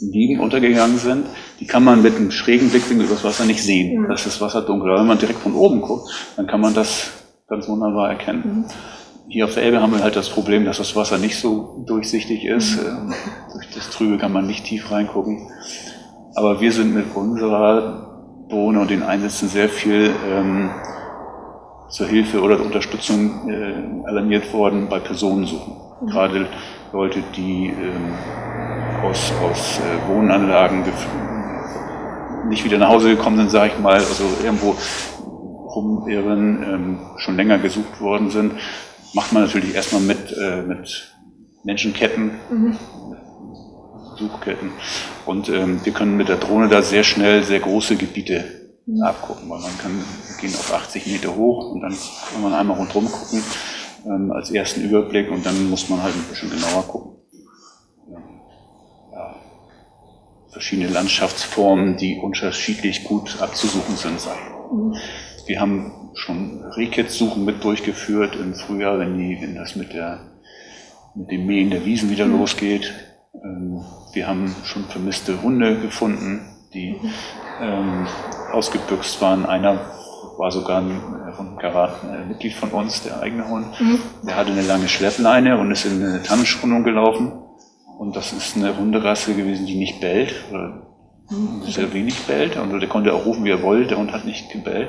liegen, 0.00 0.40
untergegangen 0.40 0.98
sind, 0.98 1.26
die 1.60 1.66
kann 1.66 1.84
man 1.84 2.02
mit 2.02 2.16
einem 2.16 2.30
schrägen 2.30 2.70
Blickwinkel 2.70 3.06
übers 3.06 3.24
Wasser 3.24 3.44
nicht 3.44 3.62
sehen. 3.62 4.02
Mhm. 4.02 4.08
Das 4.08 4.26
ist 4.26 4.40
Wasser 4.40 4.62
dunkel. 4.62 4.90
Aber 4.90 5.00
wenn 5.00 5.06
man 5.06 5.18
direkt 5.18 5.40
von 5.40 5.54
oben 5.54 5.80
guckt, 5.80 6.10
dann 6.36 6.46
kann 6.46 6.60
man 6.60 6.74
das 6.74 7.10
ganz 7.48 7.68
wunderbar 7.68 8.10
erkennen. 8.10 8.42
Mhm. 8.44 8.64
Hier 9.28 9.44
auf 9.44 9.54
der 9.54 9.62
Elbe 9.62 9.80
haben 9.80 9.92
wir 9.92 10.02
halt 10.02 10.16
das 10.16 10.28
Problem, 10.28 10.64
dass 10.64 10.78
das 10.78 10.96
Wasser 10.96 11.16
nicht 11.16 11.38
so 11.38 11.84
durchsichtig 11.86 12.44
ist. 12.44 12.78
Ähm, 12.78 13.14
durch 13.52 13.68
das 13.72 13.90
Trübe 13.90 14.18
kann 14.18 14.32
man 14.32 14.46
nicht 14.46 14.64
tief 14.64 14.90
reingucken. 14.90 15.48
Aber 16.34 16.60
wir 16.60 16.72
sind 16.72 16.94
mit 16.94 17.14
unserer 17.14 18.09
Drohne 18.50 18.80
und 18.80 18.90
den 18.90 19.02
Einsätzen 19.02 19.48
sehr 19.48 19.68
viel 19.68 20.10
ähm, 20.28 20.70
zur 21.88 22.06
Hilfe 22.06 22.42
oder 22.42 22.60
Unterstützung 22.60 23.48
äh, 23.48 24.08
alarmiert 24.08 24.52
worden 24.52 24.88
bei 24.88 24.98
Personensuchen. 24.98 25.74
Mhm. 26.00 26.06
Gerade 26.06 26.46
Leute, 26.92 27.22
die 27.36 27.68
ähm, 27.68 28.14
aus, 29.02 29.32
aus 29.42 29.78
äh, 29.78 30.08
Wohnanlagen 30.08 30.84
nicht 32.48 32.64
wieder 32.64 32.78
nach 32.78 32.88
Hause 32.88 33.16
gekommen 33.16 33.38
sind, 33.38 33.50
sage 33.50 33.72
ich 33.74 33.80
mal, 33.80 33.94
also 33.94 34.24
irgendwo 34.42 34.76
rumirren, 35.74 36.62
ähm, 36.62 36.98
schon 37.16 37.36
länger 37.36 37.58
gesucht 37.58 38.00
worden 38.00 38.30
sind, 38.30 38.54
macht 39.14 39.32
man 39.32 39.44
natürlich 39.44 39.74
erstmal 39.74 40.02
mit, 40.02 40.36
äh, 40.36 40.62
mit 40.62 41.14
Menschenketten, 41.62 42.32
mhm. 42.50 42.76
Suchketten. 44.20 44.72
Und 45.26 45.48
ähm, 45.48 45.80
wir 45.84 45.92
können 45.92 46.16
mit 46.16 46.28
der 46.28 46.36
Drohne 46.36 46.68
da 46.68 46.82
sehr 46.82 47.02
schnell 47.02 47.42
sehr 47.42 47.60
große 47.60 47.96
Gebiete 47.96 48.44
mhm. 48.86 49.02
abgucken, 49.02 49.48
weil 49.48 49.60
man 49.60 49.78
kann 49.78 50.04
gehen 50.40 50.54
auf 50.54 50.72
80 50.72 51.06
Meter 51.06 51.34
hoch 51.34 51.72
und 51.72 51.80
dann 51.80 51.96
kann 52.32 52.42
man 52.42 52.54
einmal 52.54 52.76
rundherum 52.76 53.10
gucken 53.10 53.42
ähm, 54.06 54.30
als 54.32 54.50
ersten 54.50 54.82
Überblick 54.82 55.30
und 55.30 55.44
dann 55.44 55.70
muss 55.70 55.88
man 55.88 56.02
halt 56.02 56.14
ein 56.14 56.24
bisschen 56.30 56.50
genauer 56.50 56.86
gucken. 56.86 57.12
Ja. 59.12 59.34
Verschiedene 60.50 60.88
Landschaftsformen, 60.88 61.96
die 61.96 62.18
unterschiedlich 62.18 63.04
gut 63.04 63.40
abzusuchen 63.40 63.96
sind. 63.96 64.20
Mhm. 64.72 64.94
Wir 65.46 65.60
haben 65.60 66.10
schon 66.14 66.62
Rehkitzsuchen 66.76 67.44
mit 67.44 67.64
durchgeführt 67.64 68.36
im 68.36 68.54
Frühjahr, 68.54 68.98
wenn, 68.98 69.16
die, 69.16 69.40
wenn 69.40 69.54
das 69.54 69.76
mit 69.76 69.92
der 69.92 70.26
mit 71.14 71.30
dem 71.30 71.46
Mähen 71.46 71.70
der 71.70 71.84
Wiesen 71.84 72.10
wieder 72.10 72.26
mhm. 72.26 72.38
losgeht. 72.38 72.92
Ähm, 73.44 73.84
wir 74.12 74.26
haben 74.26 74.54
schon 74.64 74.84
vermisste 74.84 75.42
Hunde 75.42 75.76
gefunden, 75.80 76.40
die 76.74 76.96
ähm, 77.60 78.06
ausgebüxt 78.52 79.20
waren. 79.20 79.46
Einer 79.46 79.80
war 80.36 80.50
sogar 80.50 80.78
ein, 80.78 80.90
ein 80.90 81.56
Karat, 81.58 82.02
ein 82.04 82.28
Mitglied 82.28 82.54
von 82.54 82.70
uns, 82.70 83.02
der 83.02 83.20
eigene 83.20 83.48
Hund. 83.48 83.80
Mhm. 83.80 83.98
Der 84.26 84.36
hatte 84.36 84.52
eine 84.52 84.62
lange 84.62 84.88
Schleppleine 84.88 85.58
und 85.58 85.70
ist 85.70 85.84
in 85.84 86.02
eine 86.02 86.22
Tannenschonung 86.22 86.82
gelaufen. 86.82 87.32
Und 87.98 88.16
das 88.16 88.32
ist 88.32 88.56
eine 88.56 88.76
Hunderasse 88.76 89.34
gewesen, 89.34 89.66
die 89.66 89.76
nicht 89.76 90.00
bellt, 90.00 90.34
oder 90.50 90.82
mhm. 91.28 91.62
sehr 91.66 91.92
wenig 91.92 92.18
bellt. 92.26 92.56
Und 92.56 92.78
der 92.78 92.88
konnte 92.88 93.12
auch 93.12 93.26
rufen, 93.26 93.44
wie 93.44 93.50
er 93.50 93.62
wollte. 93.62 93.88
Der 93.88 93.98
Hund 93.98 94.12
hat 94.12 94.24
nicht 94.24 94.50
gebellt. 94.50 94.88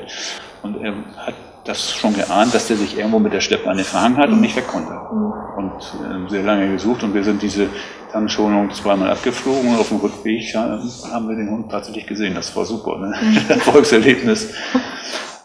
Und 0.64 0.82
er 0.82 0.94
hat 1.18 1.36
das 1.64 1.94
schon 1.94 2.14
geahnt, 2.16 2.54
dass 2.54 2.68
der 2.68 2.78
sich 2.78 2.98
irgendwo 2.98 3.20
mit 3.20 3.34
der 3.34 3.42
Schleppleine 3.42 3.84
verhangen 3.84 4.18
hat 4.18 4.30
und 4.30 4.42
nicht 4.42 4.56
weg 4.56 4.68
konnte. 4.68 4.92
Mhm. 4.92 5.32
Und 5.58 6.28
äh, 6.28 6.30
sehr 6.30 6.44
lange 6.44 6.72
gesucht 6.72 7.04
und 7.04 7.14
wir 7.14 7.24
sind 7.24 7.42
diese 7.42 7.68
Tannenschonung 8.12 8.72
zweimal 8.72 9.12
abgeflogen 9.12 9.70
und 9.70 9.80
auf 9.80 9.90
dem 9.90 9.98
Rückweg 9.98 10.54
haben 10.56 11.30
wir 11.30 11.36
den 11.36 11.50
Hund 11.50 11.72
tatsächlich 11.72 12.08
gesehen. 12.08 12.36
Das 12.36 12.56
war 12.56 12.66
super, 12.66 12.98
ne? 12.98 13.14
Mhm. 13.22 13.38
Erfolgserlebnis. 13.50 14.54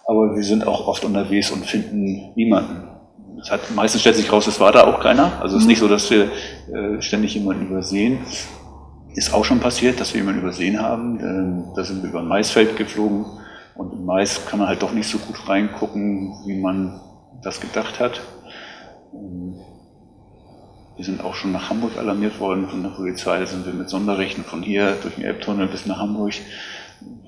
Aber 0.06 0.35
wir 0.35 0.42
sind 0.42 0.66
auch 0.66 0.87
oft 0.87 1.04
unterwegs 1.04 1.50
und 1.50 1.66
finden 1.66 2.32
niemanden. 2.35 2.88
Das 3.38 3.50
hat, 3.50 3.61
meistens 3.75 4.00
stellt 4.00 4.16
sich 4.16 4.32
raus, 4.32 4.46
es 4.46 4.58
war 4.61 4.73
da 4.73 4.85
auch 4.85 5.00
keiner. 5.00 5.32
Also 5.42 5.56
es 5.56 5.62
ist 5.62 5.68
nicht 5.68 5.80
so, 5.80 5.88
dass 5.88 6.11
wir 6.11 6.25
äh, 6.25 7.02
ständig 7.02 7.35
jemanden 7.35 7.66
übersehen. 7.66 8.20
Ist 9.14 9.35
auch 9.35 9.44
schon 9.44 9.61
passiert, 9.61 10.00
dass 10.00 10.14
wir 10.14 10.20
jemanden 10.20 10.40
übersehen 10.40 10.80
haben. 10.80 11.20
Ähm, 11.20 11.64
da 11.75 11.85
sind 11.85 12.02
wir 12.02 12.11
über 12.11 12.20
ein 12.20 12.28
Maisfeld 12.28 12.76
geflogen 12.76 13.26
und 13.76 13.92
im 13.92 14.04
Mais 14.04 14.47
kann 14.47 14.59
man 14.59 14.68
halt 14.68 14.83
doch 14.83 14.92
nicht 14.92 15.09
so 15.09 15.18
gut 15.18 15.49
reingucken, 15.49 16.35
wie 16.47 16.59
man 16.59 17.00
das 17.42 17.61
gedacht 17.61 18.00
hat. 18.00 18.21
Ähm, 19.12 19.61
wir 20.97 21.04
sind 21.04 21.23
auch 21.23 21.35
schon 21.35 21.52
nach 21.52 21.68
Hamburg 21.68 21.99
alarmiert 21.99 22.40
worden 22.40 22.68
von 22.68 22.83
der 22.83 22.90
Polizei. 22.90 23.38
Da 23.38 23.47
sind 23.47 23.66
wir 23.66 23.75
mit 23.75 23.90
Sonderrechten 23.90 24.45
von 24.45 24.62
hier 24.62 24.97
durch 25.02 25.16
den 25.16 25.25
Elbtunnel 25.25 25.66
bis 25.66 25.85
nach 25.85 25.99
Hamburg, 25.99 26.33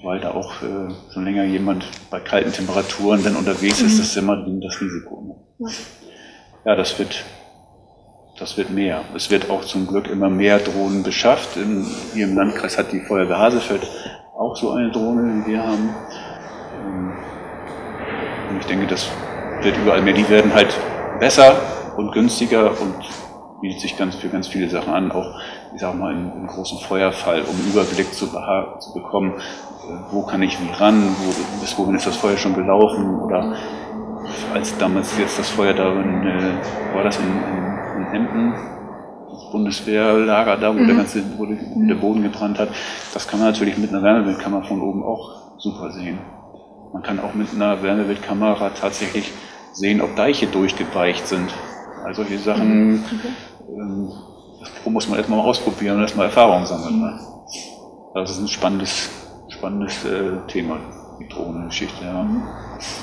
weil 0.02 0.21
da 0.21 0.31
auch 0.31 0.62
äh, 0.62 1.12
schon 1.12 1.25
länger 1.25 1.45
jemand 1.45 1.87
bei 2.11 2.19
kalten 2.19 2.52
Temperaturen 2.52 3.23
dann 3.23 3.37
unterwegs 3.37 3.83
ist. 3.83 3.99
Das 3.99 4.07
ist 4.07 4.17
immer 4.17 4.37
das 4.37 4.81
Risiko. 4.81 5.37
Ne? 5.59 5.71
Ja, 6.64 6.76
das 6.76 6.99
wird, 6.99 7.25
das 8.38 8.57
wird 8.57 8.71
mehr. 8.71 9.02
Es 9.14 9.31
wird 9.31 9.50
auch 9.50 9.64
zum 9.64 9.87
Glück 9.87 10.09
immer 10.09 10.31
mehr 10.31 10.61
Drohnen 10.61 11.02
beschafft. 11.02 11.59
In, 11.59 11.87
hier 12.14 12.25
im 12.25 12.37
Landkreis 12.37 12.78
hat 12.78 12.93
die 12.93 13.00
Feuerwehr 13.00 13.38
Hasefeld 13.38 13.83
auch 14.35 14.57
so 14.57 14.71
eine 14.71 14.90
Drohne, 14.90 15.45
wie 15.45 15.50
wir 15.52 15.67
haben. 15.67 15.95
Ähm, 16.85 17.13
und 18.51 18.61
ich 18.61 18.67
denke, 18.67 18.87
das 18.87 19.11
wird 19.63 19.77
überall 19.77 20.03
mehr. 20.03 20.15
Die 20.15 20.29
werden 20.29 20.55
halt 20.55 20.75
besser 21.19 21.57
und 21.97 22.13
günstiger 22.13 22.71
und 22.81 22.95
bietet 23.61 23.81
sich 23.81 23.97
ganz 23.97 24.15
für 24.15 24.29
ganz 24.29 24.47
viele 24.47 24.69
Sachen 24.69 24.93
an, 24.93 25.11
auch 25.11 25.41
ich 25.75 25.81
sag 25.81 25.95
mal 25.95 26.13
im, 26.13 26.47
großen 26.47 26.79
Feuerfall, 26.79 27.43
um 27.43 27.57
einen 27.57 27.73
Überblick 27.73 28.15
zu, 28.15 28.27
zu 28.27 28.95
bekommen, 28.95 29.33
äh, 29.33 30.13
wo 30.13 30.23
kann 30.23 30.43
ich 30.43 30.59
wie 30.61 30.73
ran, 30.73 31.15
wo, 31.19 31.61
bis 31.61 31.77
wohin 31.77 31.97
ist 31.97 32.07
das 32.07 32.17
Feuer 32.17 32.37
schon 32.37 32.55
gelaufen 32.55 33.21
oder 33.21 33.57
als 34.55 34.77
damals 34.79 35.19
jetzt 35.19 35.39
das 35.39 35.51
Feuer 35.51 35.75
da 35.75 35.93
in, 35.93 36.27
äh, 36.27 36.95
war 36.95 37.03
das 37.03 37.19
in, 37.19 37.25
in, 37.25 38.07
in 38.07 38.15
Emden, 38.15 38.55
das 39.31 39.51
Bundeswehrlager 39.51 40.57
da, 40.57 40.75
wo 40.75 40.79
mhm. 40.79 40.87
der 40.87 40.97
ganze 40.97 41.23
wo 41.37 41.47
der 41.47 41.95
Boden 41.97 42.23
gebrannt 42.23 42.59
hat, 42.59 42.69
das 43.13 43.27
kann 43.27 43.41
man 43.41 43.51
natürlich 43.51 43.77
mit 43.77 43.91
einer 43.91 44.03
Wärmebildkamera 44.03 44.63
von 44.63 44.81
oben 44.81 45.03
auch 45.03 45.59
super 45.59 45.91
sehen. 45.91 46.19
Man 46.92 47.02
kann 47.02 47.21
auch 47.21 47.35
mit 47.35 47.49
einer 47.54 47.83
Wärmebildkamera 47.83 48.71
tatsächlich 48.71 49.33
sehen, 49.73 50.00
ob 50.00 50.16
Deiche 50.16 50.47
durchgeweicht 50.47 51.26
sind. 51.26 51.50
Also 52.04 52.23
solche 52.23 52.38
Sachen, 52.38 52.92
mhm. 52.92 53.04
ähm, 53.68 54.12
das 54.61 54.71
muss 54.87 55.09
man 55.09 55.18
erstmal 55.18 55.40
ausprobieren 55.40 55.97
und 55.97 56.02
erstmal 56.02 56.26
Erfahrung 56.26 56.64
sammeln. 56.64 57.00
Ne? 57.00 57.21
Das 58.14 58.30
ist 58.30 58.40
ein 58.40 58.49
spannendes, 58.49 59.11
spannendes 59.49 60.04
äh, 60.04 60.38
Thema, 60.47 60.78
die 61.21 61.28
Drohnengeschichte. 61.28 62.04
Ja. 62.04 62.23
Mhm. 62.23 62.42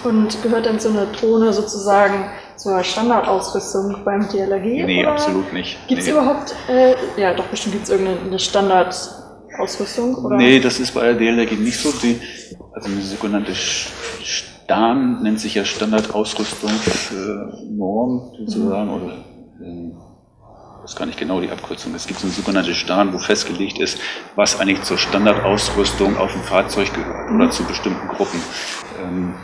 Und 0.04 0.42
gehört 0.42 0.66
denn 0.66 0.80
so 0.80 0.90
eine 0.90 1.08
Drohne 1.08 1.54
sozusagen 1.54 2.26
zur 2.56 2.84
Standardausrüstung 2.84 4.04
beim 4.04 4.28
DLRG? 4.28 4.86
Nee, 4.86 5.02
oder? 5.02 5.12
absolut 5.12 5.52
nicht. 5.54 5.78
Gibt 5.88 6.02
es 6.02 6.08
nee. 6.08 6.14
überhaupt, 6.14 6.56
äh, 6.70 6.96
ja 7.18 7.34
doch, 7.34 7.46
bestimmt 7.46 7.74
gibt 7.74 7.86
es 7.86 7.90
irgendeine 7.92 8.40
Standardausrüstung? 9.56 10.16
Oder? 10.16 10.38
Nee, 10.38 10.60
das 10.60 10.80
ist 10.80 10.94
bei 10.94 11.14
der 11.14 11.16
DLRG 11.16 11.54
nicht 11.54 11.80
so. 11.80 11.92
Die, 11.92 12.20
also 12.74 12.90
eine 12.90 13.02
sogenannte 13.02 13.54
STAN 13.56 15.24
nennt 15.24 15.40
sich 15.40 15.56
ja 15.56 15.66
Standardausrüstungsnorm 15.66 18.32
sozusagen, 18.38 18.90
oder 18.90 19.14
äh, 19.62 19.92
das 20.82 20.92
ist 20.92 20.98
gar 20.98 21.06
nicht 21.06 21.18
genau 21.18 21.40
die 21.42 21.50
Abkürzung. 21.50 21.96
Es 21.96 22.06
gibt 22.06 22.20
so 22.20 22.28
eine 22.28 22.34
sogenannte 22.34 22.76
STAN, 22.76 23.14
wo 23.14 23.18
festgelegt 23.18 23.80
ist, 23.80 23.98
was 24.36 24.60
eigentlich 24.60 24.84
zur 24.84 24.98
Standardausrüstung 24.98 26.18
auf 26.18 26.34
dem 26.34 26.44
Fahrzeug 26.44 26.94
gehört 26.94 27.32
oder 27.32 27.50
zu 27.50 27.64
bestimmten 27.64 28.10
Gruppen. 28.10 28.42
Ähm, 29.02 29.36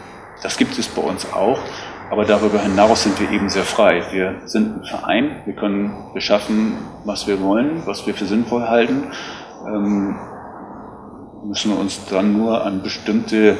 das 0.44 0.58
gibt 0.58 0.78
es 0.78 0.88
bei 0.88 1.02
uns 1.02 1.32
auch, 1.32 1.60
aber 2.10 2.26
darüber 2.26 2.60
hinaus 2.60 3.04
sind 3.04 3.18
wir 3.20 3.32
eben 3.32 3.50
sehr 3.50 3.64
frei. 3.64 4.04
Wir 4.12 4.42
sind 4.46 4.82
ein 4.82 4.86
Verein, 4.86 5.42
wir 5.46 5.54
können 5.54 5.94
beschaffen, 6.14 6.78
was 7.06 7.28
wir 7.28 7.42
wollen, 7.42 7.84
was 7.86 8.08
wir 8.08 8.16
für 8.16 8.26
sinnvoll 8.26 8.68
halten, 8.68 9.12
ähm, 9.68 10.16
müssen 11.46 11.72
wir 11.72 11.80
uns 11.80 12.06
dann 12.06 12.34
nur 12.38 12.64
an 12.64 12.82
bestimmte 12.82 13.58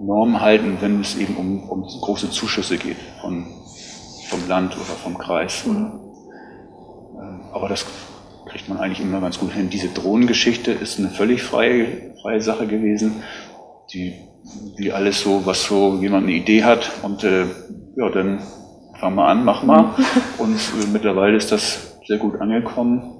Normen 0.00 0.40
halten, 0.40 0.78
wenn 0.80 1.00
es 1.00 1.16
eben 1.16 1.36
um, 1.36 1.68
um 1.68 1.82
große 1.82 2.30
Zuschüsse 2.30 2.76
geht 2.78 2.96
von, 3.20 3.46
vom 4.28 4.48
Land 4.48 4.74
oder 4.74 4.84
vom 4.84 5.16
Kreis. 5.16 5.64
Mhm. 5.66 6.00
Ähm, 7.18 7.40
aber 7.52 7.68
das 7.68 7.86
kriegt 8.46 8.68
man 8.68 8.78
eigentlich 8.78 9.00
immer 9.00 9.20
ganz 9.20 9.38
gut 9.38 9.52
hin. 9.52 9.70
Diese 9.70 9.88
Drohnengeschichte 9.88 10.72
ist 10.72 10.98
eine 10.98 11.10
völlig 11.10 11.42
freie, 11.42 12.14
freie 12.20 12.40
Sache 12.40 12.66
gewesen, 12.66 13.22
die 13.92 14.14
wie 14.76 14.92
alles 14.92 15.20
so, 15.20 15.46
was 15.46 15.64
so 15.64 15.98
jemand 16.00 16.24
eine 16.24 16.36
Idee 16.36 16.64
hat 16.64 16.90
und 17.02 17.24
äh, 17.24 17.46
ja, 17.96 18.10
dann 18.10 18.40
fang 18.98 19.14
mal 19.14 19.30
an, 19.30 19.44
mach 19.44 19.62
mal. 19.62 19.94
Und 20.38 20.56
äh, 20.56 20.86
mittlerweile 20.92 21.36
ist 21.36 21.50
das 21.52 21.98
sehr 22.06 22.18
gut 22.18 22.40
angekommen 22.40 23.13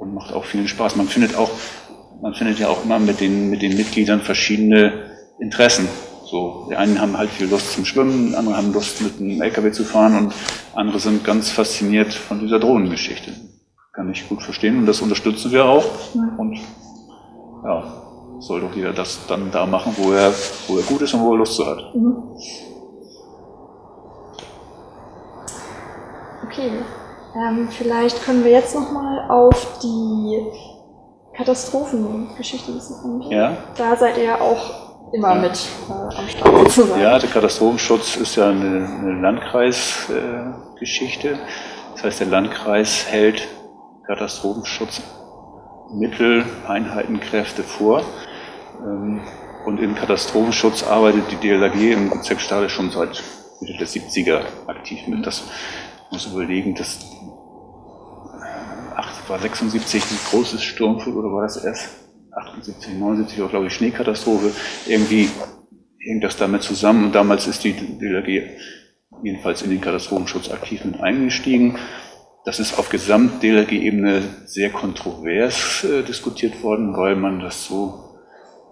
und 0.00 0.14
macht 0.14 0.32
auch 0.32 0.44
vielen 0.44 0.66
Spaß. 0.66 0.96
Man 0.96 1.06
findet 1.06 1.36
auch, 1.36 1.50
man 2.20 2.34
findet 2.34 2.58
ja 2.58 2.68
auch 2.68 2.84
immer 2.84 2.98
mit 2.98 3.20
den, 3.20 3.50
mit 3.50 3.62
den 3.62 3.76
Mitgliedern 3.76 4.20
verschiedene 4.20 5.10
Interessen. 5.38 5.88
So, 6.24 6.68
die 6.70 6.76
einen 6.76 7.00
haben 7.00 7.18
halt 7.18 7.30
viel 7.30 7.48
Lust 7.48 7.72
zum 7.72 7.84
Schwimmen, 7.84 8.34
andere 8.34 8.56
haben 8.56 8.72
Lust 8.72 9.02
mit 9.02 9.20
einem 9.20 9.42
LKW 9.42 9.72
zu 9.72 9.84
fahren 9.84 10.16
und 10.16 10.34
andere 10.74 11.00
sind 11.00 11.24
ganz 11.24 11.50
fasziniert 11.50 12.14
von 12.14 12.40
dieser 12.40 12.58
Drohnengeschichte. 12.60 13.32
Kann 13.92 14.10
ich 14.10 14.28
gut 14.28 14.42
verstehen 14.42 14.78
und 14.78 14.86
das 14.86 15.00
unterstützen 15.00 15.50
wir 15.50 15.64
auch. 15.64 15.84
Und 16.38 16.58
ja, 17.64 18.00
soll 18.38 18.60
doch 18.60 18.74
jeder 18.74 18.92
das 18.92 19.26
dann 19.26 19.50
da 19.50 19.66
machen, 19.66 19.92
wo 19.96 20.12
er, 20.12 20.32
wo 20.68 20.76
er 20.78 20.84
gut 20.84 21.02
ist 21.02 21.12
und 21.14 21.22
wo 21.22 21.32
er 21.32 21.38
Lust 21.38 21.54
zu 21.54 21.66
hat. 21.66 21.94
Mhm. 21.94 22.22
Okay, 26.44 26.70
ähm, 27.34 27.68
vielleicht 27.70 28.22
können 28.24 28.44
wir 28.44 28.50
jetzt 28.50 28.74
nochmal 28.74 29.30
auf 29.30 29.78
die 29.82 30.44
Katastrophengeschichte 31.36 32.72
ein 32.72 32.74
bisschen 32.74 32.96
eingehen. 33.04 33.32
Ja. 33.32 33.56
Da 33.76 33.96
seid 33.96 34.18
ihr 34.18 34.24
ja 34.24 34.40
auch 34.40 34.90
immer 35.12 35.34
ja. 35.34 35.40
mit 35.40 35.68
äh, 35.88 35.92
am 36.16 36.28
Start 36.28 36.56
sozusagen. 36.58 37.00
Ja, 37.00 37.18
der 37.18 37.30
Katastrophenschutz 37.30 38.16
ist 38.16 38.36
ja 38.36 38.50
eine, 38.50 38.86
eine 38.86 39.20
Landkreisgeschichte. 39.20 41.30
Äh, 41.30 41.38
das 41.94 42.04
heißt, 42.04 42.20
der 42.20 42.28
Landkreis 42.28 43.06
hält 43.08 43.48
Katastrophenschutzmittel, 44.06 46.44
Einheitenkräfte 46.66 47.62
vor. 47.62 48.02
Ähm, 48.82 49.20
und 49.66 49.78
im 49.78 49.94
Katastrophenschutz 49.94 50.84
arbeitet 50.84 51.24
die 51.30 51.36
DLAG 51.36 51.74
im 51.74 52.08
Bezirk 52.10 52.40
Stade 52.40 52.70
schon 52.70 52.90
seit 52.90 53.22
Mitte 53.60 53.74
der 53.78 53.86
70er 53.86 54.40
aktiv 54.66 55.06
mit. 55.06 55.26
Das 55.26 55.44
muss 56.10 56.26
überlegen, 56.26 56.74
das 56.74 56.98
äh, 58.36 59.28
war 59.28 59.38
76 59.38 60.02
ein 60.02 60.18
großes 60.30 60.62
Sturmflut 60.62 61.14
oder 61.14 61.32
war 61.32 61.42
das 61.42 61.64
erst 61.64 61.88
78, 62.32 62.98
79 62.98 63.40
war, 63.40 63.48
glaube 63.48 63.66
ich, 63.66 63.74
Schneekatastrophe. 63.74 64.52
Irgendwie 64.86 65.28
hängt 65.98 66.24
das 66.24 66.36
damit 66.36 66.62
zusammen. 66.62 67.06
Und 67.06 67.14
damals 67.14 67.46
ist 67.46 67.64
die 67.64 67.72
DLRG 67.72 68.50
jedenfalls 69.22 69.62
in 69.62 69.70
den 69.70 69.80
Katastrophenschutz 69.80 70.50
aktiv 70.50 70.84
mit 70.84 71.00
eingestiegen. 71.00 71.78
Das 72.44 72.58
ist 72.58 72.78
auf 72.78 72.88
Gesamt-DLRG-Ebene 72.88 74.22
sehr 74.46 74.70
kontrovers 74.70 75.84
äh, 75.84 76.02
diskutiert 76.02 76.62
worden, 76.62 76.96
weil 76.96 77.16
man 77.16 77.40
das 77.40 77.66
so 77.66 78.16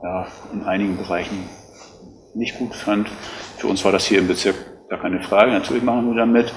ja, 0.03 0.27
in 0.53 0.63
einigen 0.63 0.97
Bereichen 0.97 1.49
nicht 2.35 2.57
gut 2.59 2.75
fand. 2.75 3.09
Für 3.59 3.67
uns 3.67 3.85
war 3.85 3.93
das 3.93 4.07
hier 4.07 4.21
im 4.21 4.29
Bezirk 4.29 4.57
gar 4.89 5.01
keine 5.01 5.23
Frage. 5.23 5.53
Natürlich 5.53 5.83
machen 5.83 6.09
wir 6.09 6.17
damit. 6.17 6.53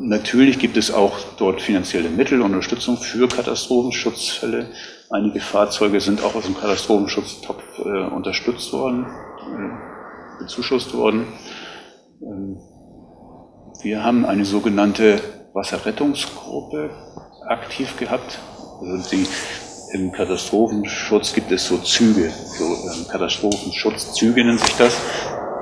Natürlich 0.00 0.58
gibt 0.58 0.76
es 0.76 0.92
auch 0.92 1.18
dort 1.38 1.60
finanzielle 1.60 2.08
Mittel 2.08 2.40
und 2.40 2.46
Unterstützung 2.46 2.96
für 2.96 3.28
Katastrophenschutzfälle. 3.28 4.66
Einige 5.10 5.40
Fahrzeuge 5.40 6.00
sind 6.00 6.24
auch 6.24 6.34
aus 6.34 6.44
dem 6.44 6.56
Katastrophenschutztopf 6.56 7.62
äh, 7.78 8.06
unterstützt 8.12 8.72
worden, 8.72 9.06
äh, 9.06 10.42
bezuschusst 10.42 10.94
worden. 10.94 11.26
Ähm, 12.22 12.58
wir 13.82 14.02
haben 14.02 14.24
eine 14.24 14.44
sogenannte 14.44 15.20
Wasserrettungsgruppe 15.52 16.90
aktiv 17.46 17.96
gehabt. 17.96 18.40
Also 18.80 19.10
die, 19.10 19.26
Im 19.92 20.10
Katastrophenschutz 20.10 21.34
gibt 21.34 21.52
es 21.52 21.68
so 21.68 21.78
Züge, 21.78 22.32
so 22.58 22.64
ähm, 22.64 23.06
Katastrophenschutzzüge 23.08 24.44
nennt 24.44 24.58
sich 24.58 24.74
das. 24.76 24.96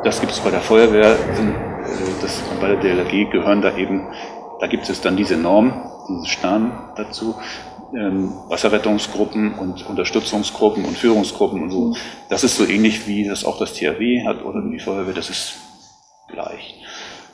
Das 0.04 0.20
gibt 0.20 0.32
es 0.32 0.40
bei 0.40 0.50
der 0.50 0.62
Feuerwehr, 0.62 1.16
sind, 1.36 1.54
äh, 1.92 2.22
das, 2.22 2.42
bei 2.61 2.68
der 2.68 2.76
DLRG 2.76 3.30
gehören 3.30 3.62
da 3.62 3.76
eben, 3.76 4.08
da 4.61 4.66
gibt 4.66 4.88
es 4.88 5.00
dann 5.00 5.16
diese 5.16 5.37
Norm, 5.37 5.90
diese 6.08 6.26
Stern 6.26 6.92
dazu, 6.96 7.34
ähm, 7.94 8.32
Wasserrettungsgruppen 8.49 9.54
und 9.54 9.87
Unterstützungsgruppen 9.87 10.84
und 10.84 10.96
Führungsgruppen 10.96 11.62
und 11.62 11.70
so. 11.70 11.80
Mhm. 11.87 11.96
Das 12.28 12.44
ist 12.44 12.56
so 12.56 12.64
ähnlich 12.64 13.06
wie 13.06 13.26
das 13.28 13.44
auch 13.44 13.58
das 13.58 13.75
THW 13.75 14.25
hat 14.25 14.44
oder 14.44 14.62
die 14.62 14.78
Feuerwehr, 14.78 15.14
das 15.14 15.30
ist 15.30 15.54
gleich. 16.28 16.82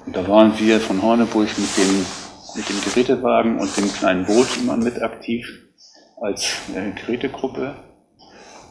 Und 0.06 0.16
da 0.16 0.26
waren 0.26 0.58
wir 0.58 0.80
von 0.80 1.02
Horneburg 1.02 1.48
mit 1.58 1.76
dem, 1.76 2.06
mit 2.56 2.68
dem 2.68 2.80
Gerätewagen 2.82 3.58
und 3.58 3.76
dem 3.76 3.92
kleinen 3.92 4.26
Boot 4.26 4.48
immer 4.60 4.76
mit 4.76 5.00
aktiv 5.02 5.64
als 6.20 6.56
äh, 6.74 6.90
Gerätegruppe. 6.92 7.76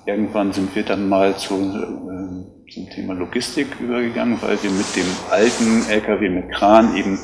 Irgendwann 0.05 0.53
sind 0.53 0.75
wir 0.75 0.83
dann 0.83 1.07
mal 1.07 1.37
zu, 1.37 1.55
äh, 1.55 2.56
zum 2.73 2.89
Thema 2.89 3.13
Logistik 3.13 3.79
übergegangen, 3.79 4.41
weil 4.41 4.61
wir 4.61 4.71
mit 4.71 4.95
dem 4.95 5.05
alten 5.31 5.89
LKW 5.89 6.29
mit 6.29 6.49
Kran 6.51 6.97
eben 6.97 7.17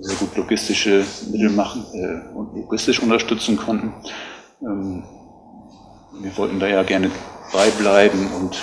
sehr 0.00 0.16
gut 0.16 0.34
logistische 0.36 1.04
Mittel 1.30 1.50
machen 1.50 1.84
äh, 1.92 2.34
und 2.34 2.54
logistisch 2.56 3.00
unterstützen 3.00 3.58
konnten. 3.58 3.92
Ähm, 4.62 5.04
wir 6.20 6.36
wollten 6.38 6.58
da 6.58 6.66
ja 6.66 6.82
gerne 6.84 7.10
beibleiben 7.52 8.30
und 8.32 8.62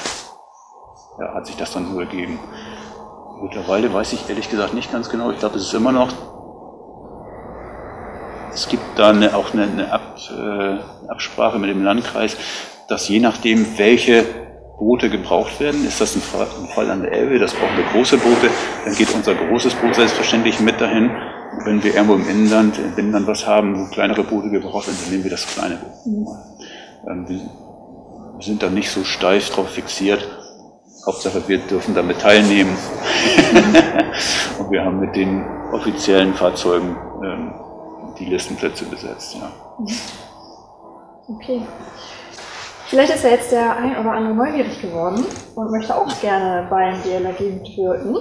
ja, 1.19 1.33
hat 1.35 1.45
sich 1.45 1.55
das 1.57 1.73
dann 1.73 1.91
so 1.91 1.99
ergeben. 1.99 2.39
Mittlerweile 3.43 3.93
weiß 3.93 4.13
ich 4.13 4.27
ehrlich 4.27 4.49
gesagt 4.49 4.73
nicht 4.73 4.91
ganz 4.91 5.09
genau. 5.09 5.31
Ich 5.31 5.39
glaube, 5.39 5.57
es 5.57 5.63
ist 5.63 5.73
immer 5.73 5.91
noch. 5.91 6.09
Es 8.51 8.67
gibt 8.67 8.83
da 8.97 9.11
eine, 9.11 9.35
auch 9.35 9.53
eine, 9.53 9.63
eine 9.63 9.91
Ab, 9.91 10.17
äh, 10.35 11.07
Absprache 11.07 11.59
mit 11.59 11.69
dem 11.69 11.83
Landkreis, 11.83 12.35
dass 12.87 13.07
je 13.07 13.19
nachdem, 13.19 13.77
welche 13.77 14.25
Boote 14.79 15.09
gebraucht 15.09 15.59
werden. 15.59 15.85
Ist 15.85 16.01
das 16.01 16.15
ein 16.15 16.21
Fall, 16.21 16.89
an 16.89 17.01
der 17.03 17.11
Elbe, 17.11 17.37
das 17.37 17.53
brauchen 17.53 17.77
wir 17.77 17.83
große 17.91 18.17
Boote, 18.17 18.49
dann 18.85 18.95
geht 18.95 19.13
unser 19.13 19.35
großes 19.35 19.75
Boot 19.75 19.95
selbstverständlich 19.95 20.59
mit 20.61 20.79
dahin. 20.79 21.11
Wenn 21.65 21.83
wir 21.83 21.93
irgendwo 21.93 22.15
im 22.15 22.27
Inland, 22.29 22.79
im 22.79 22.97
Inland 22.97 23.27
was 23.27 23.45
haben, 23.45 23.77
wo 23.77 23.89
kleinere 23.91 24.23
Boote 24.23 24.49
gebraucht 24.49 24.87
werden, 24.87 24.97
dann 25.01 25.11
nehmen 25.11 25.23
wir 25.23 25.31
das 25.31 25.45
kleine 25.45 25.75
Boot. 25.75 26.37
Ähm, 27.07 27.25
wir 27.27 27.39
sind 28.39 28.63
da 28.63 28.69
nicht 28.69 28.89
so 28.89 29.03
steif 29.03 29.49
drauf 29.49 29.69
fixiert. 29.69 30.25
Hauptsache, 31.05 31.43
wir 31.47 31.57
dürfen 31.59 31.95
damit 31.95 32.19
teilnehmen. 32.19 32.75
Und 34.59 34.71
wir 34.71 34.83
haben 34.83 34.99
mit 34.99 35.15
den 35.15 35.45
offiziellen 35.71 36.33
Fahrzeugen 36.33 36.95
ähm, 37.23 37.53
die 38.17 38.25
Listenplätze 38.25 38.85
besetzt. 38.85 39.35
Ja. 39.35 39.51
Okay. 41.27 41.61
Vielleicht 42.89 43.13
ist 43.13 43.23
ja 43.23 43.29
jetzt 43.29 43.51
der 43.51 43.77
ein 43.77 43.97
oder 43.99 44.13
andere 44.13 44.33
neugierig 44.33 44.81
geworden 44.81 45.23
und 45.53 45.71
möchte 45.71 45.95
auch 45.95 46.09
gerne 46.21 46.67
beim 46.71 46.95
DLRG 47.03 47.39
mitwirken. 47.39 48.17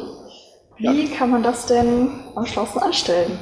Wie 0.76 1.04
ja. 1.04 1.16
kann 1.16 1.30
man 1.30 1.42
das 1.42 1.64
denn 1.64 2.10
am 2.34 2.44
schlausten 2.44 2.82
anstellen? 2.82 3.38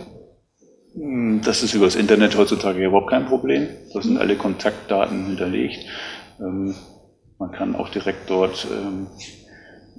Hm, 0.94 1.40
das 1.44 1.64
ist 1.64 1.74
über 1.74 1.86
das 1.86 1.96
Internet 1.96 2.38
heutzutage 2.38 2.84
überhaupt 2.84 3.10
kein 3.10 3.26
Problem. 3.26 3.66
Da 3.92 4.02
sind 4.02 4.14
mhm. 4.14 4.20
alle 4.20 4.36
Kontaktdaten 4.36 5.26
hinterlegt. 5.26 5.84
Ähm, 6.38 6.76
man 7.40 7.50
kann 7.50 7.74
auch 7.74 7.88
direkt 7.88 8.30
dort, 8.30 8.64
ähm, 8.70 9.08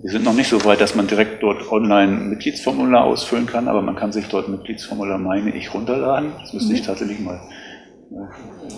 wir 0.02 0.12
sind 0.12 0.24
noch 0.24 0.34
nicht 0.34 0.48
so 0.48 0.64
weit, 0.64 0.80
dass 0.80 0.96
man 0.96 1.08
direkt 1.08 1.44
dort 1.44 1.70
online 1.70 2.14
Mitgliedsformular 2.14 3.04
ausfüllen 3.04 3.48
kann, 3.48 3.68
aber 3.68 3.82
man 3.82 3.98
kann 3.98 4.14
sich 4.14 4.28
dort 4.28 4.48
Mitgliedsformular, 4.48 5.18
meine 5.18 5.54
ich, 5.54 5.74
runterladen. 5.74 6.32
Das 6.40 6.54
müsste 6.54 6.70
mhm. 6.70 6.76
ich 6.76 6.82
tatsächlich 6.84 7.20
mal 7.20 7.42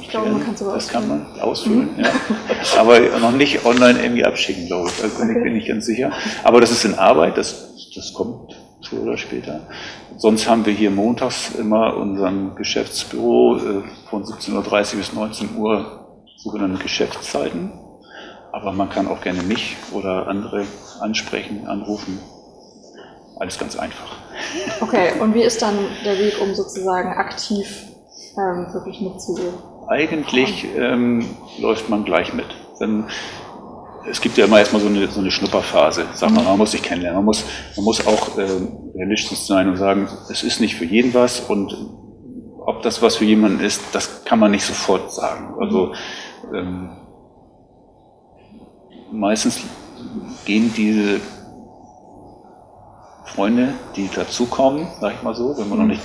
ich 0.01 0.09
glaube, 0.09 0.29
man 0.29 0.43
kann 0.43 0.57
sogar 0.57 0.75
Das 0.75 0.87
kann 0.87 1.07
man 1.07 1.25
ausfüllen, 1.39 1.95
mhm. 1.95 2.03
ja. 2.03 2.11
Aber 2.79 2.99
noch 3.19 3.31
nicht 3.31 3.65
online 3.65 4.01
irgendwie 4.01 4.25
abschicken, 4.25 4.67
glaube 4.67 4.89
ich. 4.89 5.03
Also 5.03 5.17
bin 5.19 5.55
ich 5.55 5.67
ganz 5.67 5.85
sicher. 5.85 6.11
Aber 6.43 6.61
das 6.61 6.71
ist 6.71 6.83
in 6.85 6.97
Arbeit, 6.97 7.37
das, 7.37 7.91
das 7.95 8.13
kommt 8.13 8.55
früher 8.81 9.03
oder 9.03 9.17
später. 9.17 9.61
Sonst 10.17 10.49
haben 10.49 10.65
wir 10.65 10.73
hier 10.73 10.91
montags 10.91 11.51
immer 11.55 11.95
unser 11.95 12.31
Geschäftsbüro 12.55 13.57
äh, 13.57 13.83
von 14.09 14.23
17.30 14.23 14.93
Uhr 14.93 14.97
bis 14.97 15.13
19 15.13 15.55
Uhr 15.57 16.23
sogenannte 16.37 16.81
Geschäftszeiten. 16.81 17.71
Aber 18.51 18.71
man 18.71 18.89
kann 18.89 19.07
auch 19.07 19.21
gerne 19.21 19.43
mich 19.43 19.77
oder 19.91 20.27
andere 20.27 20.65
ansprechen, 21.01 21.67
anrufen. 21.67 22.19
Alles 23.37 23.59
ganz 23.59 23.77
einfach. 23.77 24.17
Okay, 24.81 25.19
und 25.19 25.33
wie 25.33 25.43
ist 25.43 25.61
dann 25.61 25.75
der 26.03 26.17
Weg, 26.17 26.41
um 26.41 26.55
sozusagen 26.55 27.09
aktiv 27.09 27.88
ähm, 28.37 28.73
wirklich 28.73 29.01
mitzugehen? 29.01 29.53
Eigentlich 29.87 30.67
ähm, 30.77 31.25
läuft 31.59 31.89
man 31.89 32.05
gleich 32.05 32.33
mit. 32.33 32.45
Wenn, 32.79 33.05
es 34.09 34.21
gibt 34.21 34.37
ja 34.37 34.45
immer 34.45 34.59
erstmal 34.59 34.81
so 34.81 34.87
eine, 34.87 35.07
so 35.07 35.19
eine 35.19 35.31
Schnupperphase. 35.31 36.05
Sag 36.13 36.31
mal, 36.31 36.43
man 36.43 36.57
muss 36.57 36.71
sich 36.71 36.81
kennenlernen. 36.81 37.17
Man 37.17 37.25
muss, 37.25 37.43
man 37.75 37.85
muss 37.85 38.05
auch 38.05 38.37
äh, 38.37 38.47
realistisch 38.95 39.39
sein 39.39 39.69
und 39.69 39.77
sagen, 39.77 40.07
es 40.29 40.43
ist 40.43 40.59
nicht 40.59 40.75
für 40.75 40.85
jeden 40.85 41.13
was 41.13 41.39
und 41.39 41.75
ob 42.65 42.83
das 42.83 43.01
was 43.01 43.15
für 43.15 43.25
jemanden 43.25 43.61
ist, 43.61 43.81
das 43.93 44.23
kann 44.25 44.37
man 44.37 44.51
nicht 44.51 44.63
sofort 44.63 45.11
sagen. 45.11 45.55
Also 45.59 45.93
ähm, 46.53 46.91
meistens 49.11 49.59
gehen 50.45 50.71
diese 50.75 51.19
Freunde, 53.25 53.73
die 53.95 54.07
dazukommen, 54.13 54.87
sag 54.99 55.15
ich 55.15 55.23
mal 55.23 55.35
so, 55.35 55.57
wenn 55.57 55.69
man 55.69 55.79
noch 55.79 55.85
mhm. 55.85 55.91
nicht 55.91 56.03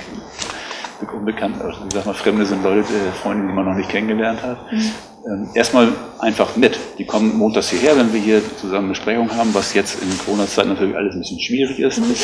unbekannt, 1.12 1.60
also 1.60 1.84
wie 1.84 1.94
sagt 1.94 2.06
man, 2.06 2.14
Fremde 2.14 2.46
sind 2.46 2.62
Leute, 2.62 2.92
äh, 2.92 3.12
Freunde, 3.12 3.46
die 3.46 3.52
man 3.52 3.64
noch 3.64 3.74
nicht 3.74 3.88
kennengelernt 3.88 4.42
hat. 4.42 4.72
Mhm. 4.72 4.90
Ähm, 5.26 5.48
erstmal 5.54 5.92
einfach 6.18 6.56
mit. 6.56 6.78
Die 6.98 7.06
kommen 7.06 7.36
montags 7.36 7.70
hierher, 7.70 7.96
wenn 7.96 8.12
wir 8.12 8.20
hier 8.20 8.42
zusammen 8.56 8.88
Besprechung 8.88 9.34
haben, 9.34 9.54
was 9.54 9.74
jetzt 9.74 10.02
in 10.02 10.18
Corona-Zeit 10.18 10.66
natürlich 10.66 10.96
alles 10.96 11.14
ein 11.14 11.20
bisschen 11.20 11.40
schwierig 11.40 11.78
ist. 11.78 11.98
Mhm. 11.98 12.14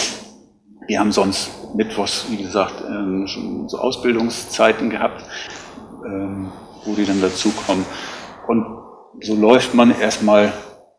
Wir 0.87 1.01
haben 1.01 1.13
sonst 1.13 1.51
mittwochs, 1.75 2.27
wie 2.31 2.37
gesagt, 2.37 2.83
ähm, 2.87 3.27
schon 3.27 3.69
so 3.69 3.79
Ausbildungszeiten 3.79 4.91
gehabt, 4.91 5.25
ähm, 6.05 6.53
wo 6.85 6.95
die 6.95 7.05
dann 7.05 7.21
dazukommen. 7.21 7.85
Und 8.47 8.67
so 9.23 9.35
läuft 9.35 9.75
man 9.75 9.99
erstmal 9.99 10.53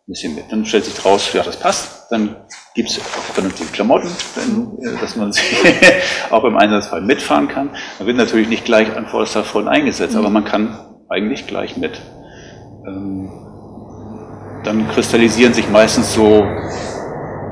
bisschen 0.08 0.36
mit. 0.36 0.52
Dann 0.52 0.66
stellt 0.66 0.86
sich 0.86 1.04
raus, 1.06 1.32
ja, 1.34 1.44
das 1.44 1.58
passt. 1.58 2.12
Dann 2.12 2.36
gibt 2.76 2.90
es 2.90 2.98
vernünftige 2.98 3.70
Klamotten, 3.72 4.10
wenn, 4.36 4.78
äh, 4.86 5.00
dass 5.00 5.16
man 5.16 5.32
sie 5.32 5.42
auch 6.30 6.44
im 6.44 6.58
Einsatzfall 6.58 7.02
mitfahren 7.02 7.48
kann. 7.48 7.70
Man 8.00 8.08
wird 8.08 8.18
natürlich 8.18 8.48
nicht 8.48 8.66
gleich 8.66 8.96
an 8.96 9.08
vorderster 9.08 9.44
Front 9.44 9.68
eingesetzt, 9.68 10.16
aber 10.16 10.30
man 10.30 10.46
kann 10.46 10.78
eigentlich 11.10 11.48
gleich 11.48 11.78
mit. 11.78 12.02
Ähm, 12.86 13.32
dann 14.64 14.88
kristallisieren 14.90 15.54
sich 15.54 15.70
meistens 15.70 16.14
so 16.14 16.46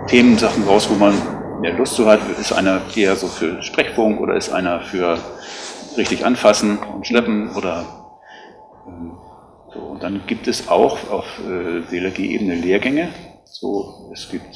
Themensachen 0.07 0.63
raus, 0.63 0.89
wo 0.89 0.95
man 0.95 1.15
mehr 1.61 1.73
Lust 1.73 1.95
zu 1.95 2.07
hat. 2.07 2.19
Ist 2.39 2.53
einer 2.53 2.81
eher 2.95 3.15
so 3.15 3.27
für 3.27 3.61
Sprechfunk 3.63 4.19
oder 4.19 4.35
ist 4.35 4.49
einer 4.49 4.81
für 4.81 5.17
richtig 5.97 6.25
anfassen 6.25 6.77
und 6.77 7.05
schleppen 7.05 7.55
oder 7.55 7.85
ähm, 8.87 9.17
so. 9.73 9.79
Und 9.79 10.03
dann 10.03 10.21
gibt 10.27 10.47
es 10.47 10.69
auch 10.69 11.09
auf 11.09 11.25
äh, 11.39 11.81
DLRG-Ebene 11.91 12.55
Lehrgänge. 12.55 13.09
So, 13.45 14.09
es 14.13 14.29
gibt 14.29 14.55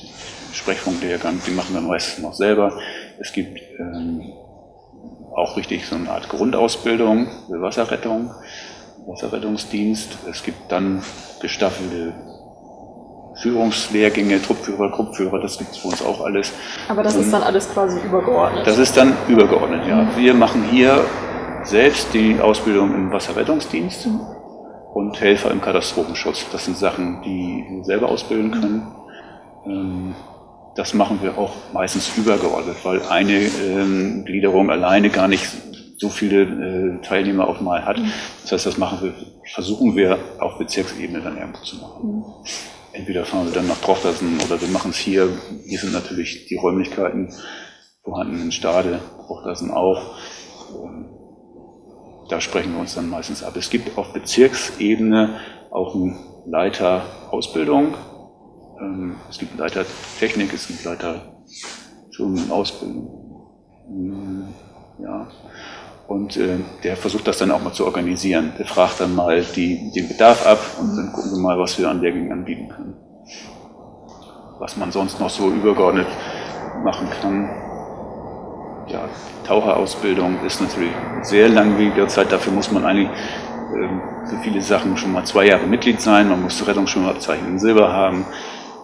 Sprechfunklehrgang, 0.54 1.42
die 1.46 1.52
machen 1.52 1.74
wir 1.74 1.82
meistens 1.82 2.24
noch 2.24 2.34
selber. 2.34 2.78
Es 3.20 3.34
gibt 3.34 3.60
ähm, 3.80 4.34
auch 5.36 5.58
richtig 5.58 5.86
so 5.88 5.96
eine 5.96 6.10
Art 6.10 6.30
Grundausbildung 6.30 7.28
für 7.48 7.62
Wasserrettung, 7.62 8.32
Wasserrettungsdienst. 9.06 10.20
Es 10.30 10.44
gibt 10.44 10.72
dann 10.72 11.04
gestaffelte 11.42 12.14
Führungslehrgänge, 13.36 14.42
Truppführer, 14.42 14.92
Gruppführer, 14.92 15.40
das 15.40 15.58
gibt 15.58 15.72
es 15.72 15.78
für 15.78 15.88
uns 15.88 16.06
auch 16.06 16.24
alles. 16.24 16.54
Aber 16.88 17.02
das 17.02 17.16
ist 17.16 17.34
dann 17.34 17.42
alles 17.42 17.68
quasi 17.70 18.00
übergeordnet? 18.00 18.66
Das 18.66 18.78
ist 18.78 18.96
dann 18.96 19.14
übergeordnet, 19.28 19.88
ja. 19.88 20.04
Mhm. 20.04 20.18
Wir 20.18 20.34
machen 20.34 20.64
hier 20.70 21.04
selbst 21.64 22.14
die 22.14 22.40
Ausbildung 22.40 22.94
im 22.94 23.12
Wasserrettungsdienst 23.12 24.06
mhm. 24.06 24.20
Und 24.94 25.20
Helfer 25.20 25.52
im 25.52 25.62
Katastrophenschutz. 25.62 26.46
Das 26.52 26.66
sind 26.66 26.78
Sachen, 26.78 27.22
die 27.24 27.66
wir 27.68 27.84
selber 27.84 28.10
ausbilden 28.10 28.52
können. 28.52 28.88
Mhm. 29.66 30.16
Das 30.76 30.94
machen 30.94 31.20
wir 31.22 31.38
auch 31.38 31.54
meistens 31.72 32.18
übergeordnet, 32.18 32.78
weil 32.84 33.02
eine 33.04 33.40
ähm, 33.40 34.26
Gliederung 34.26 34.72
alleine 34.72 35.10
gar 35.10 35.28
nicht 35.28 35.48
so 35.98 36.10
viele 36.10 36.42
äh, 36.42 37.02
Teilnehmer 37.02 37.48
auf 37.48 37.62
Mal 37.62 37.86
hat. 37.86 37.98
Das 38.42 38.52
heißt, 38.52 38.66
das 38.66 38.78
machen 38.78 39.00
wir, 39.02 39.14
versuchen 39.54 39.96
wir 39.96 40.18
auf 40.40 40.58
Bezirksebene 40.58 41.22
dann 41.22 41.38
irgendwo 41.38 41.64
zu 41.64 41.78
machen. 41.78 42.24
Entweder 42.92 43.26
fahren 43.26 43.46
wir 43.46 43.54
dann 43.54 43.68
nach 43.68 43.80
Trochtersen 43.80 44.40
oder 44.46 44.60
wir 44.60 44.68
machen 44.68 44.92
es 44.92 44.98
hier. 44.98 45.30
Hier 45.66 45.80
sind 45.80 45.94
natürlich 45.94 46.48
die 46.48 46.56
Räumlichkeiten 46.56 47.34
vorhanden 48.04 48.42
in 48.42 48.52
Stade, 48.52 49.00
Trochtersen 49.28 49.72
auch. 49.72 50.16
Ähm, 50.84 51.13
da 52.34 52.42
sprechen 52.42 52.74
wir 52.74 52.80
uns 52.80 52.96
dann 52.96 53.10
meistens 53.10 53.44
ab. 53.44 53.56
Es 53.58 53.70
gibt 53.70 53.96
auf 53.96 54.12
Bezirksebene 54.12 55.40
auch 55.70 55.94
einen 55.94 56.18
Leiter 56.48 57.04
Ausbildung, 57.30 57.94
ähm, 58.82 59.18
es 59.30 59.38
gibt 59.38 59.56
Leiter 59.60 59.86
Technik, 60.20 60.52
es 60.52 60.68
gibt 60.68 60.84
Leiter 60.84 61.22
schon 62.10 62.50
Ausbildung. 62.50 63.08
Ähm, 63.88 64.48
Ja. 65.00 65.28
Und 66.08 66.38
äh, 66.38 66.58
der 66.84 66.98
versucht 66.98 67.28
das 67.28 67.38
dann 67.38 67.52
auch 67.52 67.62
mal 67.62 67.74
zu 67.74 67.86
organisieren. 67.86 68.54
Der 68.58 68.66
fragt 68.66 69.00
dann 69.00 69.14
mal 69.14 69.44
die, 69.56 69.92
den 69.96 70.08
Bedarf 70.08 70.46
ab 70.48 70.60
und 70.80 70.96
dann 70.98 71.14
gucken 71.14 71.32
wir 71.32 71.40
mal, 71.40 71.60
was 71.60 71.78
wir 71.78 71.88
an 71.88 72.02
Lehrgängen 72.02 72.32
anbieten 72.32 72.68
können. 72.70 72.96
Was 74.60 74.76
man 74.76 74.92
sonst 74.92 75.20
noch 75.20 75.30
so 75.30 75.50
übergeordnet 75.52 76.08
machen 76.84 77.08
kann. 77.22 77.63
Ja, 78.88 79.08
Taucherausbildung 79.46 80.44
ist 80.46 80.62
natürlich 80.62 80.92
sehr 81.22 81.48
langwierige 81.50 82.08
Zeit. 82.08 82.32
Dafür 82.32 82.54
muss 82.54 82.72
man 82.72 82.86
eigentlich 82.86 83.10
ähm, 83.74 84.02
für 84.26 84.38
viele 84.40 84.62
Sachen 84.62 84.98
schon 84.98 85.14
mal 85.14 85.26
zwei 85.26 85.48
Jahre 85.48 85.66
Mitglied 85.68 86.02
sein. 86.02 86.30
Man 86.30 86.42
muss 86.42 86.66
Rettungsschwimmabzeichen 86.66 87.48
in 87.48 87.60
Silber 87.60 87.92
haben. 87.94 88.26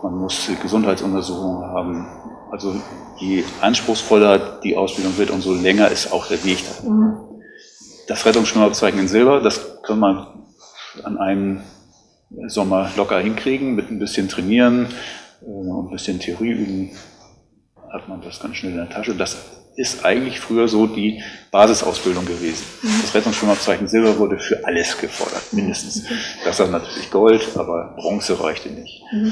Man 0.02 0.16
muss 0.16 0.50
Gesundheitsuntersuchungen 0.62 1.70
haben. 1.70 2.08
Also 2.52 2.76
je 3.18 3.44
anspruchsvoller 3.62 4.60
die 4.64 4.78
Ausbildung 4.78 5.18
wird, 5.18 5.32
umso 5.32 5.54
länger 5.54 5.90
ist 5.90 6.12
auch 6.14 6.28
der 6.28 6.44
Weg. 6.46 6.64
Mhm. 6.84 7.18
Das 8.08 8.26
Rettungsschwimmabzeichen 8.26 9.00
in 9.00 9.08
Silber, 9.08 9.42
das 9.42 9.82
kann 9.84 10.00
man 10.00 10.28
an 11.04 11.18
einem 11.18 11.62
Sommer 12.48 12.90
locker 12.96 13.20
hinkriegen, 13.20 13.76
mit 13.76 13.92
ein 13.92 14.00
bisschen 14.00 14.30
Trainieren 14.30 14.88
äh, 15.42 15.46
und 15.46 15.88
ein 15.88 15.92
bisschen 15.92 16.20
Theorie 16.20 16.52
üben, 16.52 16.92
hat 17.92 18.08
man 18.08 18.22
das 18.22 18.40
ganz 18.40 18.56
schnell 18.56 18.72
in 18.72 18.78
der 18.78 18.90
Tasche. 18.90 19.16
Das 19.16 19.59
ist 19.80 20.04
eigentlich 20.04 20.42
früher 20.42 20.68
so 20.68 20.88
die 20.88 21.24
Basisausbildung 21.52 22.26
gewesen. 22.26 22.66
Mhm. 22.82 23.02
Das 23.02 23.16
Rettungsschwimmabzeichen 23.16 23.88
Silber 23.88 24.20
wurde 24.20 24.38
für 24.38 24.66
alles 24.66 24.98
gefordert, 24.98 25.54
mindestens. 25.54 26.04
Das 26.44 26.60
war 26.60 26.68
natürlich 26.68 27.10
Gold, 27.10 27.48
aber 27.56 27.96
Bronze 27.96 28.44
reichte 28.44 28.70
nicht. 28.70 29.02
Mhm. 29.14 29.32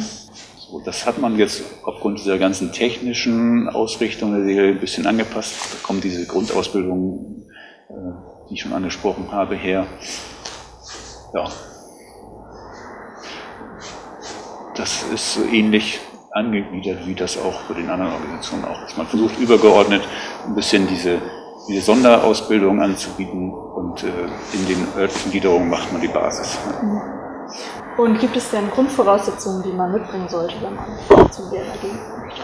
So, 0.57 0.79
das 0.79 1.05
hat 1.05 1.19
man 1.19 1.37
jetzt 1.37 1.63
aufgrund 1.83 2.19
dieser 2.19 2.37
ganzen 2.37 2.71
technischen 2.71 3.67
Ausrichtung 3.67 4.33
der 4.33 4.45
Serie 4.45 4.71
ein 4.71 4.79
bisschen 4.79 5.05
angepasst. 5.05 5.53
Da 5.73 5.77
kommt 5.83 6.05
diese 6.05 6.25
Grundausbildung, 6.25 7.45
äh, 7.89 7.93
die 8.49 8.53
ich 8.53 8.61
schon 8.61 8.73
angesprochen 8.73 9.31
habe, 9.31 9.55
her. 9.55 9.85
Ja. 11.33 11.49
Das 14.75 15.03
ist 15.13 15.33
so 15.33 15.43
ähnlich 15.43 15.99
angegliedert, 16.37 17.05
wie 17.05 17.15
das 17.15 17.37
auch 17.37 17.63
bei 17.63 17.73
den 17.73 17.89
anderen 17.89 18.13
Organisationen 18.13 18.65
auch 18.65 18.85
ist. 18.85 18.97
Man 18.97 19.07
versucht 19.07 19.39
übergeordnet 19.39 20.03
ein 20.45 20.55
bisschen 20.55 20.87
diese, 20.87 21.19
diese 21.67 21.81
Sonderausbildung 21.81 22.81
anzubieten 22.81 23.51
und 23.51 24.03
äh, 24.03 24.07
in 24.53 24.67
den 24.67 24.87
örtlichen 24.95 25.31
Gliederungen 25.31 25.69
macht 25.69 25.91
man 25.91 26.01
die 26.01 26.07
Basis. 26.07 26.57
Mhm. 26.81 27.01
Und 27.97 28.19
gibt 28.19 28.37
es 28.37 28.51
denn 28.51 28.69
Grundvoraussetzungen, 28.69 29.63
die 29.63 29.71
man 29.71 29.91
mitbringen 29.91 30.29
sollte, 30.29 30.53
wenn 30.61 30.75
man 30.75 31.31
zum 31.31 31.49
DLRG 31.49 31.83
möchte? 32.21 32.41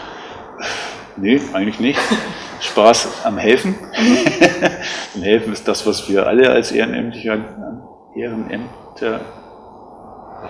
Nee, 1.16 1.40
eigentlich 1.52 1.78
nicht. 1.78 2.00
Spaß 2.60 3.24
am 3.24 3.38
Helfen. 3.38 3.76
Denn 5.14 5.22
Helfen 5.22 5.52
ist 5.52 5.68
das, 5.68 5.86
was 5.86 6.08
wir 6.08 6.26
alle 6.26 6.50
als 6.50 6.72
Ehrenämtlicher, 6.72 7.38
Ehrenämter, 8.16 9.20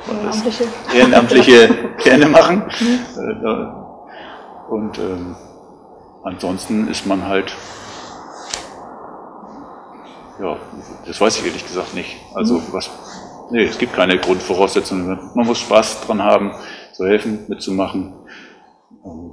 Ehrenamtliche, 0.09 0.65
Ehrenamtliche 0.95 1.69
gerne 2.05 2.27
machen. 2.27 2.65
Mhm. 2.81 3.85
Und 4.69 4.99
ähm, 4.99 5.37
ansonsten 6.23 6.89
ist 6.89 7.07
man 7.07 7.27
halt, 7.27 7.55
ja, 10.41 10.57
das 11.07 11.21
weiß 11.21 11.39
ich 11.39 11.47
ehrlich 11.47 11.67
gesagt 11.67 11.95
nicht. 11.95 12.17
Also 12.35 12.55
mhm. 12.55 12.63
was 12.73 12.91
Nee, 13.51 13.65
es 13.65 13.79
gibt 13.79 13.93
keine 13.93 14.19
Grundvoraussetzungen. 14.19 15.19
Man 15.35 15.47
muss 15.47 15.61
Spaß 15.61 16.07
dran 16.07 16.23
haben, 16.23 16.53
zu 16.93 17.07
helfen, 17.07 17.45
mitzumachen. 17.49 18.15
Ähm, 19.05 19.33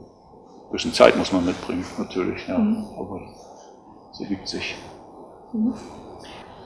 ein 0.66 0.72
bisschen 0.72 0.94
Zeit 0.94 1.18
muss 1.18 1.32
man 1.32 1.46
mitbringen, 1.46 1.86
natürlich, 1.98 2.48
ja. 2.48 2.58
Mhm. 2.58 2.86
Aber 2.98 3.22
sie 4.12 4.26
übt 4.26 4.46
sich. 4.46 4.76
Mhm. 5.54 5.74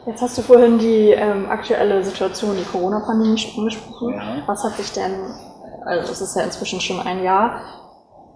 Jetzt 0.06 0.22
hast 0.22 0.38
du 0.38 0.42
vorhin 0.44 0.78
die 0.78 1.10
ähm, 1.10 1.50
aktuelle 1.50 2.04
Situation, 2.04 2.56
die 2.56 2.64
Corona-Pandemie 2.64 3.42
angesprochen. 3.58 4.14
Ja. 4.14 4.44
Was 4.46 4.64
hat 4.64 4.78
sich 4.78 4.92
denn, 4.92 5.14
also 5.84 6.12
es 6.12 6.22
ist 6.22 6.36
ja 6.36 6.44
inzwischen 6.44 6.80
schon 6.80 7.00
ein 7.00 7.24
Jahr, 7.24 7.62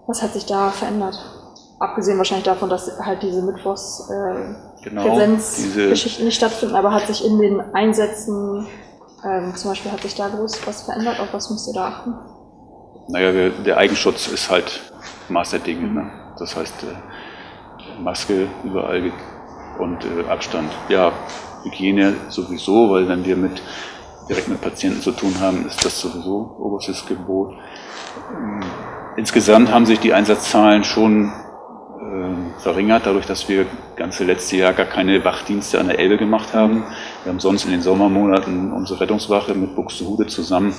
was 0.06 0.22
hat 0.22 0.32
sich 0.32 0.46
da 0.46 0.70
verändert? 0.70 1.18
Abgesehen 1.78 2.18
wahrscheinlich 2.18 2.44
davon, 2.44 2.68
dass 2.68 2.90
halt 3.00 3.22
diese 3.22 3.42
Mittwochs 3.42 4.10
äh, 4.10 4.84
genau, 4.84 5.02
Präsenzgeschichten 5.02 6.24
nicht 6.24 6.36
stattfinden, 6.36 6.74
aber 6.74 6.92
hat 6.92 7.06
sich 7.06 7.24
in 7.24 7.38
den 7.38 7.60
Einsätzen 7.74 8.66
ähm, 9.24 9.54
zum 9.54 9.70
Beispiel 9.70 9.92
hat 9.92 10.00
sich 10.00 10.14
da 10.14 10.28
groß 10.28 10.66
was 10.66 10.82
verändert, 10.82 11.20
auf 11.20 11.32
was 11.32 11.50
müsst 11.50 11.68
ihr 11.68 11.74
da 11.74 11.88
achten? 11.88 12.14
Naja, 13.08 13.32
der, 13.32 13.50
der 13.50 13.76
Eigenschutz 13.76 14.28
ist 14.28 14.50
halt 14.50 14.92
Maß 15.28 15.50
der 15.50 15.60
Dinge. 15.60 15.86
Ne? 15.88 16.10
Das 16.38 16.56
heißt, 16.56 16.74
äh, 16.84 18.00
Maske 18.00 18.48
überall 18.64 19.12
und 19.78 20.04
äh, 20.04 20.28
Abstand. 20.28 20.70
Ja, 20.88 21.12
Hygiene 21.64 22.14
sowieso, 22.28 22.90
weil 22.90 23.08
wenn 23.08 23.24
wir 23.24 23.36
mit, 23.36 23.62
direkt 24.28 24.48
mit 24.48 24.60
Patienten 24.60 25.00
zu 25.00 25.12
tun 25.12 25.34
haben, 25.40 25.66
ist 25.66 25.84
das 25.84 26.00
sowieso 26.00 26.56
oberstes 26.58 27.06
Gebot. 27.06 27.54
Ähm, 28.32 28.60
insgesamt 29.16 29.70
haben 29.70 29.86
sich 29.86 30.00
die 30.00 30.12
Einsatzzahlen 30.12 30.84
schon 30.84 31.32
äh, 32.00 32.60
verringert, 32.60 33.06
dadurch, 33.06 33.26
dass 33.26 33.48
wir 33.48 33.66
ganze 33.96 34.24
letzte 34.24 34.56
Jahr 34.56 34.72
gar 34.72 34.86
keine 34.86 35.24
Wachdienste 35.24 35.78
an 35.78 35.88
der 35.88 35.98
Elbe 35.98 36.16
gemacht 36.16 36.54
haben. 36.54 36.84
Wir 37.22 37.32
haben 37.32 37.40
sonst 37.40 37.64
in 37.66 37.70
den 37.70 37.82
Sommermonaten 37.82 38.72
unsere 38.72 39.00
Rettungswache 39.00 39.54
mit 39.54 39.76
Buxtehude 39.76 40.26
zusammen 40.26 40.74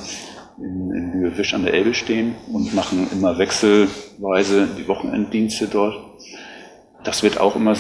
in, 0.57 0.91
in 0.91 1.11
Lübewisch 1.13 1.53
an 1.53 1.63
der 1.63 1.73
Elbe 1.73 1.93
stehen 1.93 2.35
und 2.51 2.73
machen 2.73 3.07
immer 3.11 3.37
wechselweise 3.37 4.67
die 4.77 4.87
Wochenenddienste 4.87 5.67
dort. 5.67 5.95
Das 7.03 7.23
wird 7.23 7.39
auch 7.39 7.55
immer 7.55 7.75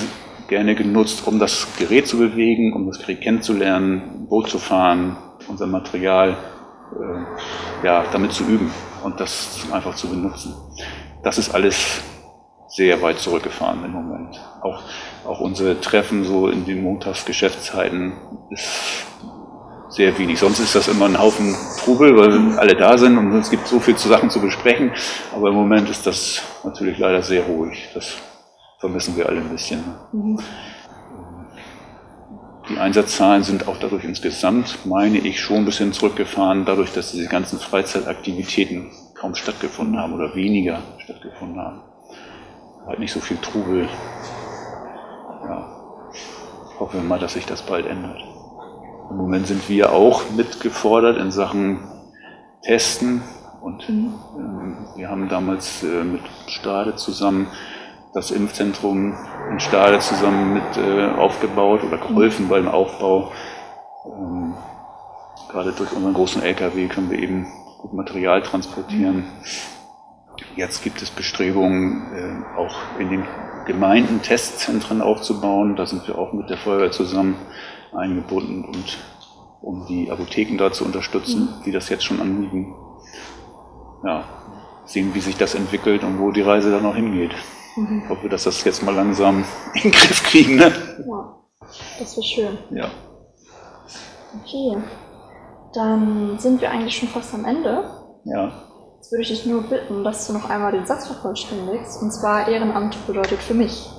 gerne 0.51 0.75
genutzt, 0.75 1.25
um 1.27 1.39
das 1.39 1.65
Gerät 1.77 2.09
zu 2.09 2.17
bewegen, 2.17 2.73
um 2.73 2.85
das 2.85 2.99
Gerät 2.99 3.21
kennenzulernen, 3.21 4.27
Boot 4.27 4.49
zu 4.49 4.59
fahren, 4.59 5.15
unser 5.47 5.65
Material 5.65 6.35
äh, 6.91 7.85
ja, 7.85 8.03
damit 8.11 8.33
zu 8.33 8.43
üben 8.43 8.69
und 9.01 9.17
das 9.21 9.65
einfach 9.71 9.95
zu 9.95 10.09
benutzen. 10.09 10.53
Das 11.23 11.37
ist 11.37 11.55
alles 11.55 12.01
sehr 12.67 13.01
weit 13.01 13.19
zurückgefahren 13.19 13.85
im 13.85 13.91
Moment. 13.91 14.41
Auch, 14.61 14.83
auch 15.25 15.39
unsere 15.39 15.79
Treffen 15.79 16.25
so 16.25 16.49
in 16.49 16.65
den 16.65 16.83
Montagsgeschäftszeiten 16.83 18.11
ist 18.49 19.05
sehr 19.87 20.17
wenig. 20.17 20.37
Sonst 20.37 20.59
ist 20.59 20.75
das 20.75 20.89
immer 20.89 21.05
ein 21.05 21.17
Haufen 21.17 21.55
Trubel, 21.79 22.17
weil 22.17 22.59
alle 22.59 22.75
da 22.75 22.97
sind 22.97 23.17
und 23.17 23.33
es 23.35 23.49
gibt 23.49 23.67
so 23.67 23.79
viel 23.79 23.95
zu 23.95 24.09
Sachen 24.09 24.29
zu 24.29 24.41
besprechen. 24.41 24.91
Aber 25.33 25.47
im 25.47 25.55
Moment 25.55 25.89
ist 25.89 26.05
das 26.05 26.41
natürlich 26.65 26.97
leider 26.97 27.21
sehr 27.21 27.43
ruhig. 27.43 27.87
Das 27.93 28.17
vermissen 28.81 29.15
wir 29.15 29.29
alle 29.29 29.39
ein 29.39 29.49
bisschen. 29.49 29.83
Mhm. 30.11 30.39
Die 32.69 32.77
Einsatzzahlen 32.77 33.43
sind 33.43 33.67
auch 33.67 33.77
dadurch 33.77 34.03
insgesamt, 34.03 34.85
meine 34.85 35.17
ich, 35.17 35.39
schon 35.39 35.57
ein 35.57 35.65
bisschen 35.65 35.93
zurückgefahren, 35.93 36.65
dadurch, 36.65 36.91
dass 36.91 37.11
diese 37.11 37.27
ganzen 37.27 37.59
Freizeitaktivitäten 37.59 38.91
kaum 39.15 39.35
stattgefunden 39.35 39.97
haben 39.97 40.13
oder 40.13 40.35
weniger 40.35 40.81
stattgefunden 40.99 41.59
haben 41.59 41.81
halt 42.87 42.99
nicht 42.99 43.13
so 43.13 43.19
viel 43.19 43.37
Trubel. 43.37 43.87
Ja. 45.43 45.67
Hoffen 46.79 47.01
wir 47.01 47.07
mal, 47.07 47.19
dass 47.19 47.33
sich 47.33 47.45
das 47.45 47.61
bald 47.61 47.85
ändert. 47.85 48.19
Im 49.09 49.17
Moment 49.17 49.47
sind 49.47 49.67
wir 49.69 49.91
auch 49.91 50.31
mitgefordert 50.31 51.17
in 51.17 51.31
Sachen 51.31 51.79
Testen 52.63 53.21
und 53.61 53.87
mhm. 53.89 54.13
äh, 54.37 54.99
wir 54.99 55.09
haben 55.09 55.29
damals 55.29 55.83
äh, 55.83 56.03
mit 56.03 56.21
Stade 56.47 56.95
zusammen 56.95 57.47
das 58.13 58.31
Impfzentrum 58.31 59.17
in 59.49 59.59
Stade 59.59 59.99
zusammen 59.99 60.53
mit 60.53 60.77
äh, 60.77 61.09
aufgebaut 61.11 61.83
oder 61.83 61.97
geholfen 61.97 62.49
beim 62.49 62.67
Aufbau. 62.67 63.31
Ähm, 64.05 64.53
gerade 65.49 65.71
durch 65.71 65.91
unseren 65.93 66.13
großen 66.13 66.41
LKW 66.41 66.87
können 66.87 67.09
wir 67.09 67.19
eben 67.19 67.47
gut 67.79 67.93
Material 67.93 68.41
transportieren. 68.41 69.25
Jetzt 70.55 70.83
gibt 70.83 71.01
es 71.01 71.09
Bestrebungen, 71.09 72.13
äh, 72.13 72.57
auch 72.57 72.75
in 72.99 73.09
den 73.09 73.25
Gemeinden 73.65 74.21
Testzentren 74.21 75.01
aufzubauen. 75.01 75.75
Da 75.75 75.85
sind 75.85 76.07
wir 76.07 76.17
auch 76.17 76.33
mit 76.33 76.49
der 76.49 76.57
Feuerwehr 76.57 76.91
zusammen 76.91 77.35
eingebunden 77.93 78.65
und 78.65 78.97
um 79.61 79.85
die 79.87 80.09
Apotheken 80.09 80.57
da 80.57 80.71
zu 80.71 80.83
unterstützen, 80.83 81.43
mhm. 81.43 81.63
die 81.65 81.71
das 81.71 81.89
jetzt 81.89 82.03
schon 82.03 82.19
anbieten. 82.19 82.73
Ja, 84.03 84.23
sehen, 84.85 85.13
wie 85.13 85.21
sich 85.21 85.37
das 85.37 85.53
entwickelt 85.53 86.03
und 86.03 86.19
wo 86.19 86.31
die 86.31 86.41
Reise 86.41 86.71
dann 86.71 86.83
noch 86.83 86.95
hingeht. 86.95 87.31
Mhm. 87.75 88.01
Ich 88.03 88.09
hoffe, 88.09 88.29
dass 88.29 88.43
das 88.43 88.63
jetzt 88.63 88.83
mal 88.83 88.93
langsam 88.93 89.43
in 89.75 89.81
den 89.83 89.91
Griff 89.91 90.23
kriegen. 90.23 90.55
Ne? 90.55 90.71
Ja, 91.07 91.35
das 91.99 92.17
wäre 92.17 92.25
schön. 92.25 92.57
Ja. 92.71 92.89
Okay, 94.41 94.77
dann 95.73 96.37
sind 96.39 96.61
wir 96.61 96.71
eigentlich 96.71 96.97
schon 96.97 97.09
fast 97.09 97.33
am 97.33 97.45
Ende. 97.45 97.83
Ja. 98.25 98.51
Jetzt 98.97 99.11
würde 99.11 99.23
ich 99.23 99.29
dich 99.29 99.45
nur 99.45 99.63
bitten, 99.63 100.03
dass 100.03 100.27
du 100.27 100.33
noch 100.33 100.49
einmal 100.49 100.71
den 100.71 100.85
Satz 100.85 101.07
vervollständigst. 101.07 102.01
Und 102.01 102.11
zwar 102.11 102.47
Ehrenamt 102.47 102.95
bedeutet 103.07 103.39
für 103.41 103.53
mich. 103.53 103.89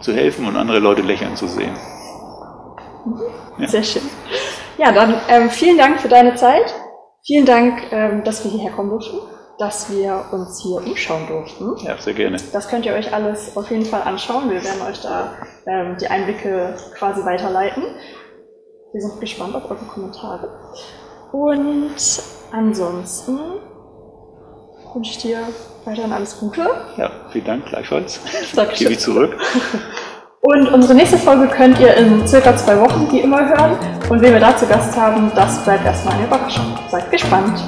Zu 0.00 0.12
helfen 0.12 0.46
und 0.46 0.56
andere 0.56 0.78
Leute 0.78 1.02
lächeln 1.02 1.36
zu 1.36 1.46
sehen. 1.46 1.76
Mhm. 3.04 3.20
Ja. 3.58 3.68
Sehr 3.68 3.82
schön. 3.82 4.02
Ja, 4.78 4.92
dann 4.92 5.14
ähm, 5.28 5.50
vielen 5.50 5.78
Dank 5.78 6.00
für 6.00 6.08
deine 6.08 6.34
Zeit. 6.34 6.74
Vielen 7.24 7.46
Dank, 7.46 7.92
ähm, 7.92 8.24
dass 8.24 8.44
wir 8.44 8.50
hierher 8.50 8.72
kommen 8.72 8.90
durften. 8.90 9.18
Dass 9.58 9.90
wir 9.90 10.24
uns 10.32 10.62
hier 10.62 10.76
umschauen 10.76 11.26
durften. 11.26 11.76
Ja, 11.84 11.96
sehr 11.98 12.14
gerne. 12.14 12.36
Das 12.52 12.68
könnt 12.68 12.84
ihr 12.86 12.92
euch 12.92 13.12
alles 13.12 13.56
auf 13.56 13.70
jeden 13.70 13.84
Fall 13.84 14.02
anschauen. 14.02 14.50
Wir 14.50 14.62
werden 14.62 14.82
euch 14.82 15.00
da 15.00 15.32
ähm, 15.66 15.96
die 16.00 16.08
Einblicke 16.08 16.74
quasi 16.94 17.24
weiterleiten. 17.24 17.82
Wir 18.92 19.00
sind 19.00 19.20
gespannt 19.20 19.54
auf 19.54 19.70
eure 19.70 19.84
Kommentare. 19.84 20.48
Und 21.32 21.94
ansonsten 22.52 23.38
wünsche 24.94 25.10
ich 25.10 25.18
dir 25.18 25.40
weiterhin 25.84 26.12
alles 26.12 26.38
Gute. 26.38 26.66
Ja, 26.96 27.10
vielen 27.30 27.44
Dank, 27.44 27.66
gleichfalls. 27.66 28.20
Dankeschön. 28.54 28.78
Gebe 28.78 28.92
ich 28.92 29.00
zurück. 29.00 29.36
Und 30.42 30.68
unsere 30.72 30.94
nächste 30.94 31.18
Folge 31.18 31.48
könnt 31.48 31.80
ihr 31.80 31.94
in 31.94 32.26
circa 32.28 32.56
zwei 32.56 32.78
Wochen 32.80 33.10
wie 33.10 33.18
immer 33.18 33.48
hören. 33.48 33.76
Und 34.08 34.22
wen 34.22 34.32
wir 34.32 34.38
da 34.38 34.56
zu 34.56 34.64
Gast 34.66 34.96
haben, 34.96 35.32
das 35.34 35.64
bleibt 35.64 35.84
erstmal 35.84 36.14
eine 36.14 36.26
Überraschung. 36.26 36.78
Seid 36.88 37.10
gespannt. 37.10 37.64